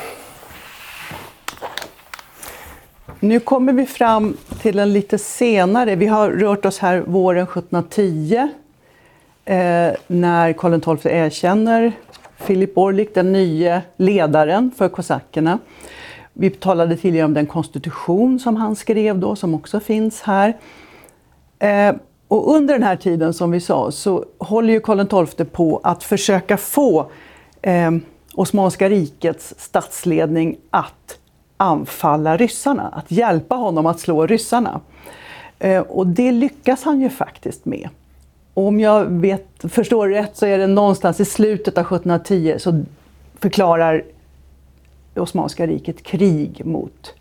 [3.22, 8.50] Nu kommer vi fram till en lite senare, vi har rört oss här våren 1710
[9.46, 11.92] eh, när Karl XII erkänner
[12.38, 15.60] Filip Orlik, den nya ledaren för kosackerna.
[16.34, 20.58] Vi talade tidigare om den konstitution som han skrev då, som också finns här.
[21.60, 21.96] Eh,
[22.28, 26.04] och under den här tiden, som vi sa, så håller ju Karl XII på att
[26.04, 27.12] försöka få
[27.62, 27.92] eh,
[28.36, 31.19] Osmanska rikets statsledning att
[31.62, 34.82] anfalla ryssarna, att hjälpa honom att slå ryssarna.
[35.60, 37.90] Eh, och det lyckas han ju faktiskt med.
[38.54, 42.84] Och om jag vet, förstår rätt så är det någonstans i slutet av 1710 så
[43.40, 44.04] förklarar
[45.16, 47.14] Osmanska riket krig mot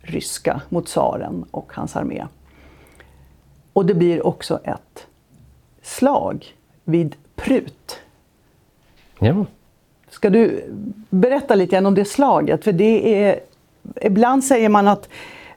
[0.00, 2.26] ryska, mot tsaren och hans armé.
[3.72, 5.06] Och det blir också ett
[5.82, 6.46] slag
[6.84, 7.98] vid Prut.
[9.18, 9.46] Ja.
[10.08, 10.64] Ska du
[11.10, 12.64] berätta lite grann om det slaget?
[12.64, 13.40] För det är
[14.00, 15.08] ibland säger man att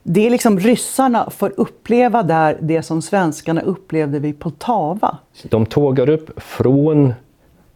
[0.02, 5.18] det är liksom ryssarna får uppleva där det som svenskarna upplevde vid Poltava.
[5.42, 7.14] De tågar upp från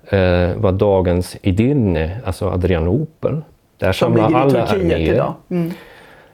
[0.08, 3.42] eh, vad dagens Edirne, alltså Adrianopel.
[3.78, 5.32] Där samlar alla arméer.
[5.48, 5.70] Mm.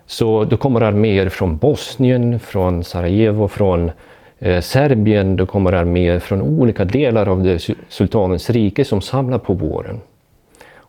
[0.06, 3.90] Så då kommer arméer från Bosnien, från Sarajevo, från
[4.38, 5.36] eh, Serbien.
[5.36, 10.00] Det kommer arméer från olika delar av det sultanens rike som samlar på våren.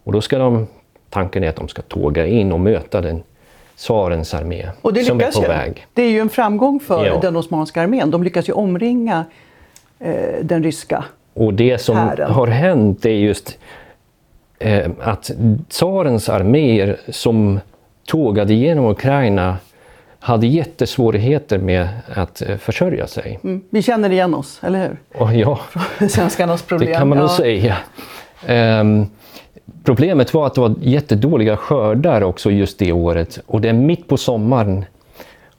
[0.03, 0.67] Och då ska de
[1.10, 3.24] Tanken är att de ska tåga in och möta den
[3.76, 5.47] tsarens armé och det som är på ju.
[5.47, 5.88] väg.
[5.93, 7.20] Det är ju en framgång för ja.
[7.22, 8.12] den osmanska armén.
[8.12, 9.26] De lyckas ju omringa
[9.99, 12.32] eh, den ryska Och det som hären.
[12.32, 13.57] har hänt är just
[14.60, 15.32] eh, att
[15.70, 17.60] tsarens arméer som
[18.05, 19.57] tågade genom Ukraina
[20.20, 23.39] hade jättesvårigheter med att eh, försörja sig.
[23.43, 23.62] Mm.
[23.70, 25.32] Vi känner igen oss, eller hur?
[25.34, 25.60] Ja,
[26.10, 26.89] Svenskarnas problem.
[26.89, 27.78] Det kan man nog säga.
[28.47, 29.07] Um,
[29.84, 34.07] Problemet var att det var jättedåliga skördar också just det året och det är mitt
[34.07, 34.86] på sommaren.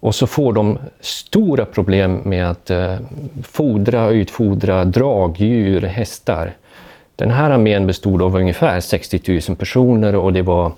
[0.00, 2.94] Och så får de stora problem med att eh,
[3.42, 6.52] fodra och utfodra dragdjur, hästar.
[7.16, 10.72] Den här armén bestod av ungefär 60 000 personer och det var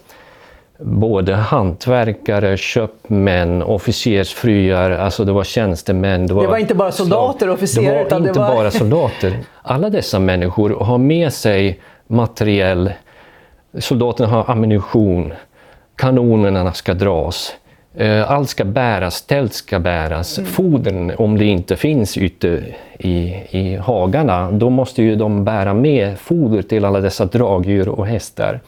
[0.79, 6.27] både hantverkare, köpmän, officersfruar, alltså det var tjänstemän.
[6.27, 8.05] Det var, det var inte bara soldater och officerare?
[8.05, 8.55] Det var inte det var...
[8.55, 9.39] bara soldater.
[9.63, 12.93] Alla dessa människor har med sig materiell
[13.79, 15.33] soldaterna har ammunition,
[15.97, 17.57] kanonerna ska dras,
[17.95, 20.51] eh, allt ska bäras, tält ska bäras, mm.
[20.51, 22.65] fodern om det inte finns ute
[22.99, 28.07] i, i hagarna, då måste ju de bära med foder till alla dessa dragdjur och
[28.07, 28.61] hästar.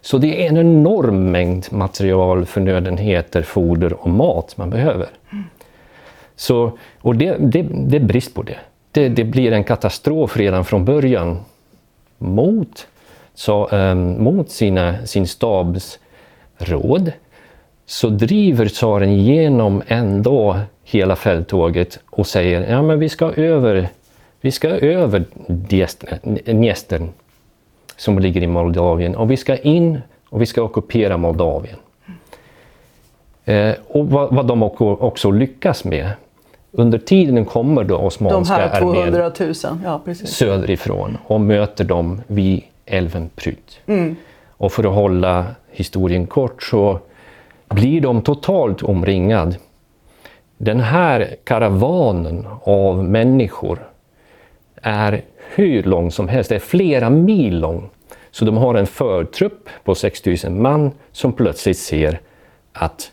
[0.00, 5.08] Så det är en enorm mängd material, förnödenheter, foder och mat man behöver.
[5.32, 5.44] Mm.
[6.36, 8.56] Så, och det, det, det är brist på det.
[8.92, 9.08] det.
[9.08, 11.38] Det blir en katastrof redan från början
[12.18, 12.86] mot
[13.34, 15.98] så, um, mot sina, sin stabs
[16.58, 17.12] råd
[17.86, 23.88] så driver tsaren igenom ändå hela fälttåget och säger ja men vi ska över,
[24.40, 25.24] vi ska över
[26.44, 27.08] Dnestern
[27.96, 31.76] som ligger i Moldavien och vi ska in och vi ska ockupera Moldavien.
[33.44, 36.10] Eh, och vad, vad, de också lyckas med.
[36.72, 39.30] Under tiden kommer då Osmanska armén
[39.84, 43.80] ja, söderifrån och möter dem vid älven Prut.
[43.86, 44.16] Mm.
[44.48, 46.98] Och för att hålla historien kort så
[47.68, 49.56] blir de totalt omringad.
[50.58, 53.78] Den här karavanen av människor
[54.82, 55.22] är
[55.54, 57.90] hur lång som helst, det är flera mil lång.
[58.30, 62.20] Så de har en förtrupp på 6000 man som plötsligt ser
[62.72, 63.12] att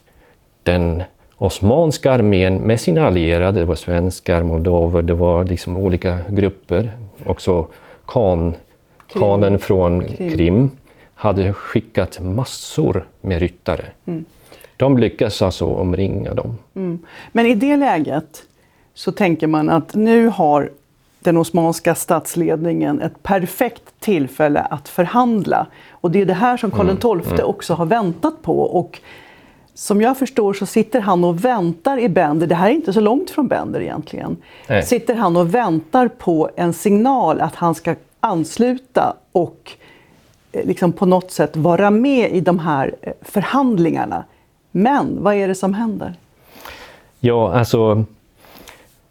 [0.63, 1.03] den
[1.37, 6.91] Osmanska armén med sina allierade, det var svenskar, moldaver, det var liksom olika grupper,
[7.25, 7.67] också
[8.07, 8.55] kan
[9.07, 10.31] Khanen från Krim.
[10.31, 10.71] Krim.
[11.15, 13.85] hade skickat massor med ryttare.
[14.05, 14.25] Mm.
[14.77, 16.57] De lyckas alltså omringa dem.
[16.75, 16.99] Mm.
[17.31, 18.43] Men i det läget
[18.93, 20.71] så tänker man att nu har
[21.19, 25.67] den osmanska statsledningen ett perfekt tillfälle att förhandla.
[25.91, 27.33] Och det är det här som Karl XII mm.
[27.33, 27.45] mm.
[27.45, 28.61] också har väntat på.
[28.61, 29.01] Och
[29.73, 32.99] som jag förstår så sitter han och väntar i Bender, det här är inte så
[32.99, 34.37] långt från Bender egentligen,
[34.67, 34.83] Nej.
[34.83, 39.71] sitter han och väntar på en signal att han ska ansluta och
[40.51, 44.23] eh, liksom på något sätt vara med i de här eh, förhandlingarna.
[44.71, 46.13] Men vad är det som händer?
[47.19, 48.05] Ja, alltså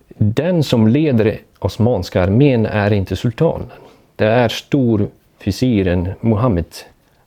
[0.08, 3.70] den som leder Osmanska armén är inte sultanen.
[4.16, 6.74] Det är storfisiren Muhammed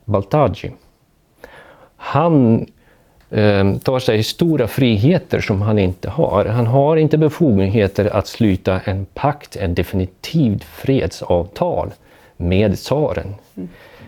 [0.04, 0.72] Baltaji.
[1.96, 2.66] Han
[3.30, 6.44] Ehm, tar sig stora friheter som han inte har.
[6.44, 11.90] Han har inte befogenheter att sluta en pakt, en definitivt fredsavtal
[12.36, 13.34] med tsaren.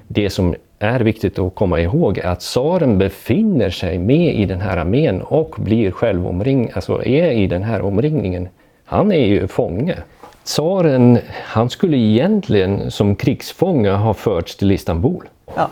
[0.09, 4.61] Det som är viktigt att komma ihåg är att tsaren befinner sig med i den
[4.61, 8.49] här armén och blir själv omring, alltså är i den här omringningen.
[8.85, 9.97] Han är ju fånge.
[10.45, 15.29] Tsaren, han skulle egentligen som krigsfånge ha förts till Istanbul.
[15.57, 15.71] Ja.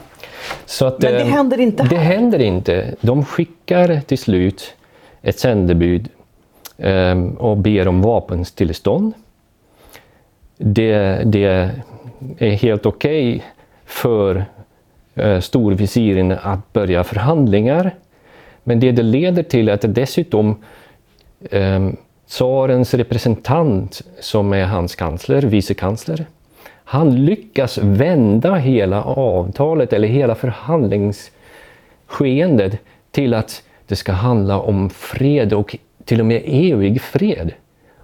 [0.67, 2.05] Så att, Men det eh, händer inte Det här.
[2.15, 2.95] händer inte.
[3.01, 4.75] De skickar till slut
[5.23, 6.09] ett sändebud
[6.79, 9.13] eh, och ber om vapenstillestånd.
[10.59, 11.71] Det, det
[12.39, 13.43] är helt okej
[13.85, 14.45] för
[15.15, 17.95] eh, storvisiren att börja förhandlingar.
[18.65, 20.57] Men det det leder till är att det dessutom
[22.29, 26.27] tsarens representant som är hans kansler, vicekansler,
[26.91, 32.79] han lyckas vända hela avtalet eller hela förhandlingsskeendet
[33.11, 37.53] till att det ska handla om fred och till och med evig fred.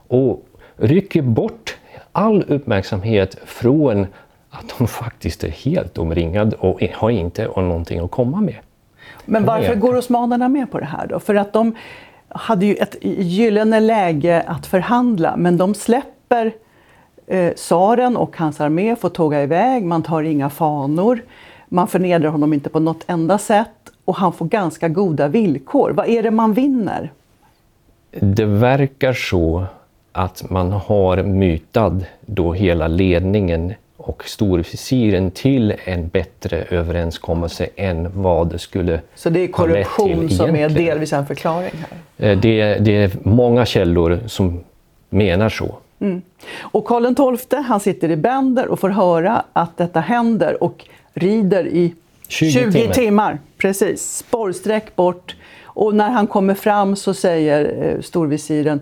[0.09, 1.77] Och rycker bort
[2.13, 4.07] all uppmärksamhet från
[4.51, 8.57] att de faktiskt är helt omringade och har inte någonting att komma med.
[9.25, 11.21] Men varför går osmanerna med på det här då?
[11.21, 11.75] För att de
[12.29, 16.53] hade ju ett gyllene läge att förhandla, men de släpper
[17.27, 21.23] eh, och hans armé, får tåga iväg, man tar inga fanor,
[21.69, 23.69] man förnedrar honom inte på något enda sätt
[24.05, 25.91] och han får ganska goda villkor.
[25.91, 27.13] Vad är det man vinner?
[28.11, 29.65] Det verkar så
[30.13, 38.49] att man har mytad då hela ledningen och storvisiren till en bättre överenskommelse än vad
[38.49, 41.73] det skulle Så det är korruption som är delvis en förklaring
[42.19, 42.31] här.
[42.31, 44.61] Eh, Det, det är många källor som
[45.11, 45.75] menar så.
[46.61, 50.85] Och Karl XII han sitter i Bender och får höra att detta händer och
[51.15, 51.95] rider i
[52.29, 52.93] 20 20, timmar.
[52.93, 53.39] timmar.
[53.59, 55.37] Precis, spårsträck bort.
[55.65, 58.81] Och när han kommer fram så säger eh, storvisiren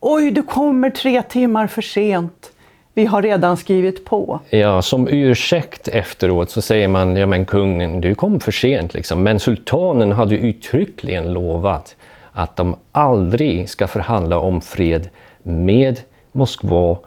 [0.00, 2.52] Oj, du kommer tre timmar för sent.
[2.94, 4.40] Vi har redan skrivit på.
[4.50, 9.22] Ja, som ursäkt efteråt så säger man, ja men kungen, du kom för sent liksom.
[9.22, 11.96] Men sultanen hade uttryckligen lovat
[12.32, 15.08] att de aldrig ska förhandla om fred
[15.42, 16.00] med
[16.32, 16.98] Moskva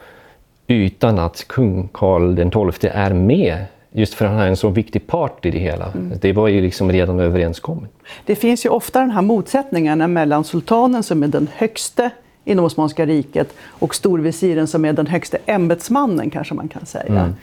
[0.67, 2.35] utan att kung Karl
[2.71, 3.65] XII är med.
[3.91, 5.93] Just för att han är en så viktig part i det hela.
[6.21, 7.91] Det var ju liksom redan överenskommet.
[8.25, 12.09] Det finns ju ofta den här motsättningarna mellan sultanen som är den högste
[12.45, 17.33] inom Osmanska riket och storvisiren som är den högste ämbetsmannen kanske man kan säga.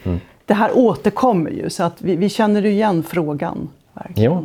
[0.47, 3.69] Det här återkommer ju så att vi, vi känner igen frågan.
[3.95, 4.33] Verkligen.
[4.33, 4.43] Ja.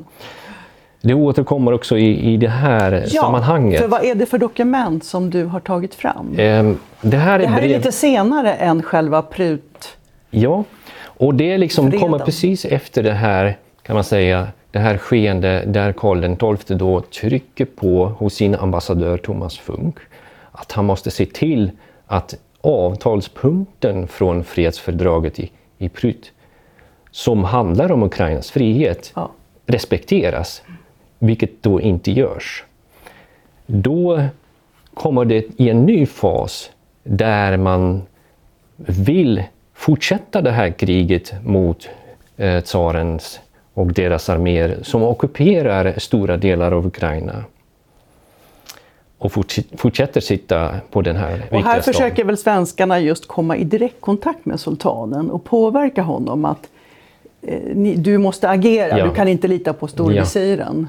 [1.07, 3.81] Det återkommer också i, i det här sammanhanget.
[3.81, 6.35] för vad är det för dokument som du har tagit fram?
[6.37, 7.77] Ehm, det här är, Det här är brev...
[7.77, 9.97] lite senare än själva prut...
[10.29, 10.63] Ja,
[11.03, 11.99] och det liksom Freden.
[11.99, 17.01] kommer precis efter det här, kan man säga, det här skeende där Karl XII då
[17.01, 19.95] trycker på hos sin ambassadör Thomas Funk
[20.51, 21.71] att han måste se till
[22.07, 26.31] att avtalspunkten från fredsfördraget i, i Prut
[27.11, 29.31] som handlar om Ukrainas frihet Ja.
[29.65, 30.61] respekteras,
[31.19, 32.63] vilket då inte görs.
[33.65, 34.23] Då
[34.93, 36.71] kommer det i en ny fas
[37.03, 38.01] där man
[38.75, 39.43] vill
[39.73, 41.89] fortsätta det här kriget mot
[42.37, 43.39] eh, tsarens
[43.73, 47.43] och deras arméer som ockuperar stora delar av Ukraina
[49.17, 51.93] och forts- fortsätter sitta på den här viktiga Och här staden.
[51.93, 56.69] försöker väl svenskarna just komma i direktkontakt med sultanen och påverka honom att
[57.41, 59.05] eh, ni, du måste agera, Ja.
[59.05, 60.87] du kan inte lita på storvisiren.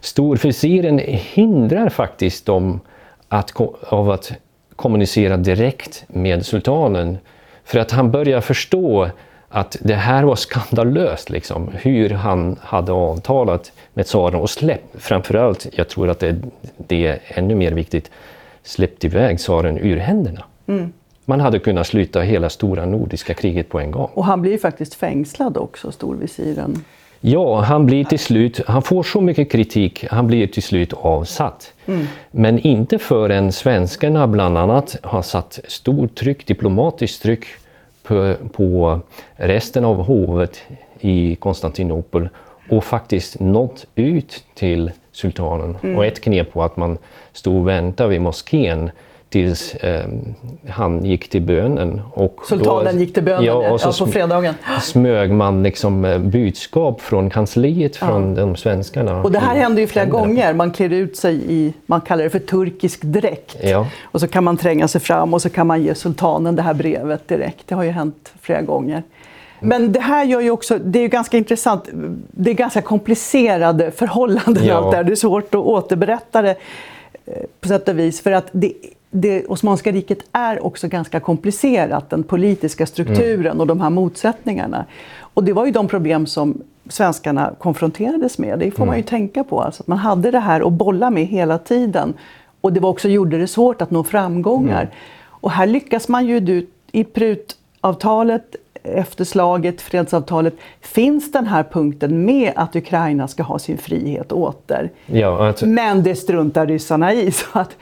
[0.00, 2.80] Storfisiren hindrar faktiskt dem
[3.28, 3.52] att,
[3.88, 4.32] av att
[4.76, 7.18] kommunicera direkt med sultanen.
[7.64, 9.10] För att han börjar förstå
[9.48, 15.66] att det här var skandalöst, liksom, hur han hade avtalat med tsaren och släppt, framförallt,
[15.72, 16.36] jag tror att det,
[16.76, 18.10] det är ännu mer viktigt,
[18.62, 20.44] släppt iväg tsaren ur händerna.
[21.24, 24.10] Man hade kunnat sluta hela stora nordiska kriget på en gång.
[24.14, 26.84] Och han blir ju faktiskt fängslad också, storvisiren.
[27.20, 31.72] Ja, han blir till slut, han får så mycket kritik, han blir till slut avsatt.
[32.30, 37.44] Men inte förrän svenskarna bland annat har satt stort tryck, diplomatiskt tryck
[38.02, 39.00] på, på
[39.36, 40.62] resten av hovet
[41.00, 42.28] i Konstantinopel
[42.70, 45.96] och faktiskt nått ut till sultanen.
[45.96, 46.98] Och ett knep var att man
[47.32, 48.90] stod och väntade vid moskén
[49.30, 50.04] tills eh,
[50.68, 52.00] han gick till bönen.
[52.14, 54.54] Och Sultanen då, gick till bönen ja, och så ja, på fredagen.
[54.82, 59.22] smög man liksom eh, budskap från kansliet från de svenskarna.
[59.22, 60.54] Och det här händer ju flera gånger.
[60.54, 63.56] Man klär ut sig i, man kallar det för turkisk dräkt.
[63.62, 63.86] Ja.
[64.02, 66.74] Och så kan man tränga sig fram och så kan man ge sultanen det här
[66.74, 67.66] brevet direkt.
[67.66, 69.02] Det har ju hänt flera gånger.
[69.60, 71.88] Men det här gör ju också, det är ju ganska intressant,
[72.30, 74.74] det är ganska komplicerade förhållanden Ja.
[74.74, 75.04] allt det här.
[75.04, 76.56] Det är svårt att återberätta det
[77.26, 78.20] eh, på sätt och vis.
[78.20, 78.72] För att det,
[79.10, 84.84] det Osmanska riket är också ganska komplicerat, den politiska strukturen och de här motsättningarna.
[85.34, 88.58] Och det var ju de problem som svenskarna konfronterades med.
[88.58, 89.60] Det får man ju tänka på.
[89.60, 92.14] Alltså att man hade det här att bolla med hela tiden.
[92.60, 94.90] Och det var också gjorde det svårt att nå framgångar.
[95.22, 102.52] Och här lyckas man ju i prutavtalet efter slaget, fredsavtalet, finns den här punkten med
[102.56, 104.90] att Ukraina ska ha sin frihet åter.
[105.06, 107.30] Ja, att, Men det struntar ryssarna i.
[107.32, 107.76] Så att,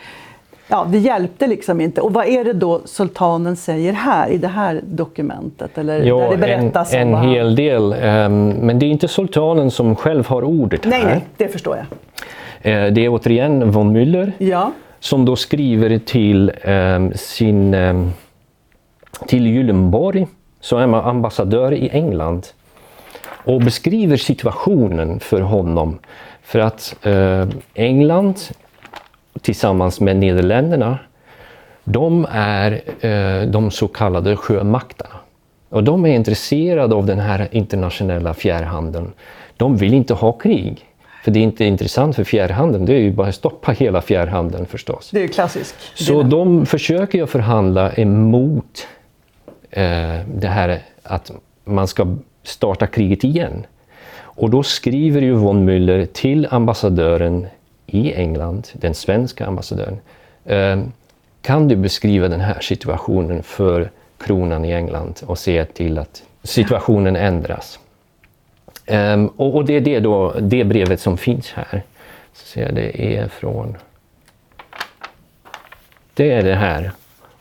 [0.69, 2.01] ja, det hjälpte liksom inte.
[2.01, 5.79] Och vad är det då sultanen säger här i det här dokumentet?
[5.79, 7.93] Eller ja, där det berättas en, om en han- hel del.
[7.93, 11.07] ehm, men det är inte sultanen som själv har ordet Nej, här.
[11.09, 11.87] nej, det förstår jag.
[12.87, 14.33] Eh, det är återigen von Müller.
[14.39, 18.11] Ja, som då skriver till ehm, sin ehm,
[19.27, 20.27] till Gyllenborg
[20.61, 22.47] som är ambassadör i England
[23.45, 25.99] och beskriver situationen för honom.
[26.43, 28.35] För att eh, England
[29.43, 30.99] tillsammans med Nederländerna
[31.91, 35.14] de är eh, de så kallade sjömakterna.
[35.68, 39.12] Och de är intresserade av den här internationella fjärrhandeln.
[39.57, 40.84] De vill inte ha krig.
[41.24, 44.66] För det är inte intressant för fjärrhandeln, det är ju bara att stoppa hela fjärrhandeln
[44.66, 45.11] förstås.
[45.11, 45.76] det är ju klassiskt.
[45.95, 48.86] Så de försöker ju förhandla emot
[49.70, 49.82] eh,
[50.34, 51.32] det här att
[51.64, 53.66] man ska starta kriget igen.
[54.20, 57.47] Och då skriver ju von Müller till ambassadören
[57.89, 59.99] i England, den svenska ambassadören.
[60.45, 60.78] Eh,
[61.43, 67.16] kan du beskriva den här situationen för kronan i England och se till att situationen
[67.16, 67.78] ändras?
[68.86, 71.82] Ehm, och, det är det, då, det brevet som finns här.
[72.32, 73.76] Så ser det är från...
[76.14, 76.93] Det är det här.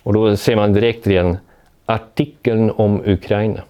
[0.04, 1.38] Och då ser man direkt redan
[1.86, 3.62] artikeln om Ukraina.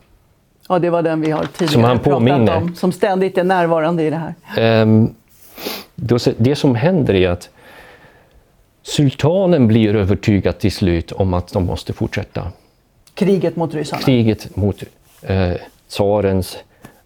[0.70, 2.76] Ja, det var den vi har tidigare Som han pratat om.
[2.76, 4.34] Som ständigt är närvarande i det här.
[4.58, 5.14] Ehm, se-
[6.38, 7.50] det som händer är att
[8.82, 12.52] sultanen blir övertygad till slut om att de måste fortsätta
[13.14, 14.02] Kriget mot ryssarna.
[14.02, 14.84] kriget mot
[15.22, 15.52] eh,
[15.88, 16.58] tsarens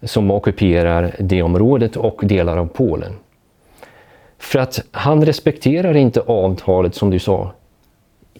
[0.04, 3.14] som ockuperar det området och delar av Polen.
[4.38, 7.52] För att han respekterar inte avtalet som du sa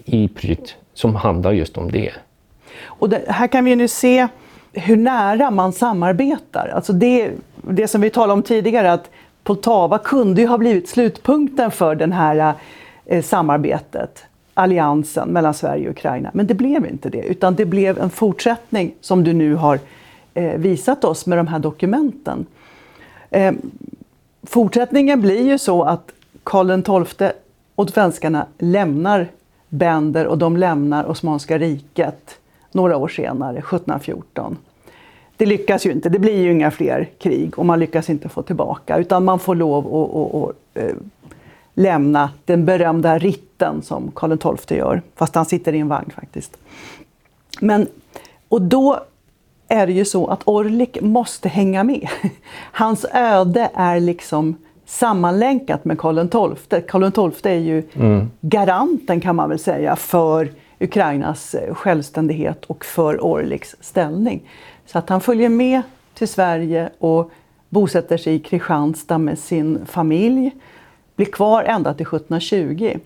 [0.06, 2.12] i Pryt som handlar just om det.
[2.86, 4.28] Och det, här kan vi nu se
[4.74, 6.72] hur nära man samarbetar.
[6.76, 9.10] Alltså det, det som vi talade om tidigare, att
[9.44, 12.54] Poltava kunde ju ha blivit slutpunkten för det här
[13.06, 14.24] eh, samarbetet,
[14.54, 16.30] alliansen mellan Sverige och Ukraina.
[16.34, 19.80] Men det blev inte det, utan det blev en fortsättning som du nu har
[20.34, 22.46] eh, visat oss med de här dokumenten.
[23.30, 23.54] Eh,
[24.44, 26.12] fortsättningen blir ju så att
[26.44, 27.32] Karl XII
[27.76, 29.28] och svenskarna lämnar
[29.70, 32.38] Bender och de lämnar Osmanska riket
[32.72, 34.58] några år senare, 1714.
[35.42, 38.42] Det lyckas ju inte, det blir ju inga fler krig och man lyckas inte få
[38.42, 40.96] tillbaka utan man får lov att, att, att, eh,
[41.74, 46.58] lämna den berömda ritten som Karl XII gör, fast han sitter i en vagn faktiskt.
[47.60, 47.88] Men,
[48.50, 49.00] och då
[49.68, 52.08] är det ju så att Orlik måste hänga med.
[52.72, 56.28] Hans öde är liksom sammanlänkat med Karl
[56.60, 56.82] XII.
[56.82, 57.84] Karl XII är ju
[58.42, 60.50] garanten kan man väl säga för
[60.82, 64.50] Ukrainas eh, självständighet och för Orliks ställning.
[64.86, 65.82] Så att han följer med
[66.14, 67.32] till Sverige och
[67.70, 70.52] bosätter sig i Kristianstad med sin familj.
[71.16, 72.98] Blir kvar ända till 1720.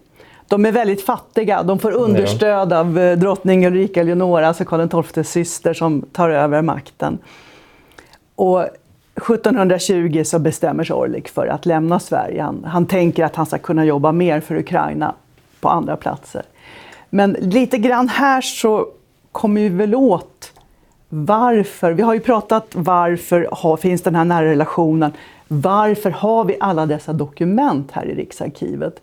[0.47, 1.63] De är väldigt fattiga.
[1.63, 6.61] De får understöd av eh, drottning Ulrika Eleonora, alltså Karl XIIs syster, som tar över
[6.61, 7.17] makten.
[8.35, 12.41] Och 1720 så bestämmer sig Orlik för att lämna Sverige.
[12.41, 15.13] Han, han tänker att han ska kunna jobba mer för Ukraina
[15.59, 16.43] på andra platser.
[17.15, 18.87] Men lite grann här så
[19.31, 20.51] kommer vi väl åt
[21.09, 21.91] varför.
[21.91, 25.11] Vi har ju pratat varför har, finns den här nära relationen.
[25.47, 29.01] Varför har vi alla dessa dokument här i Riksarkivet?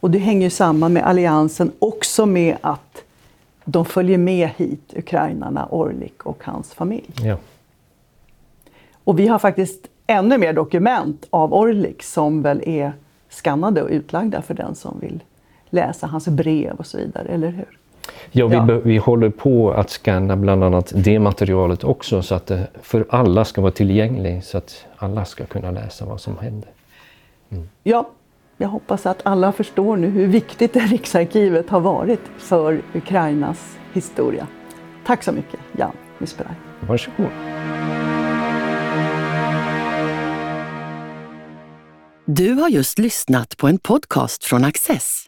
[0.00, 3.02] Och det hänger ju samman med alliansen, också med att
[3.64, 7.10] de följer med hit, ukrainarna, Orlik och hans familj.
[7.22, 7.36] Ja.
[9.04, 12.92] Och vi har faktiskt ännu mer dokument av Orlik som väl är
[13.28, 15.20] skannade och utlagda för den som vill
[15.70, 17.66] läsa hans brev och så vidare, eller hur?
[18.30, 18.64] Ja, vi, Ja.
[18.84, 23.44] vi håller på att scanna bland annat det materialet också så att det för alla
[23.44, 26.70] ska vara tillgängligt så att alla ska kunna läsa vad som händer.
[27.82, 28.10] Ja,
[28.56, 34.46] jag hoppas att alla förstår nu hur viktigt det Riksarkivet har varit för Ukrainas historia.
[35.06, 36.54] Tack så mycket, Jan Misperaj.
[36.80, 37.26] Varsågod.
[42.24, 45.27] Du har just lyssnat på en podcast från Access.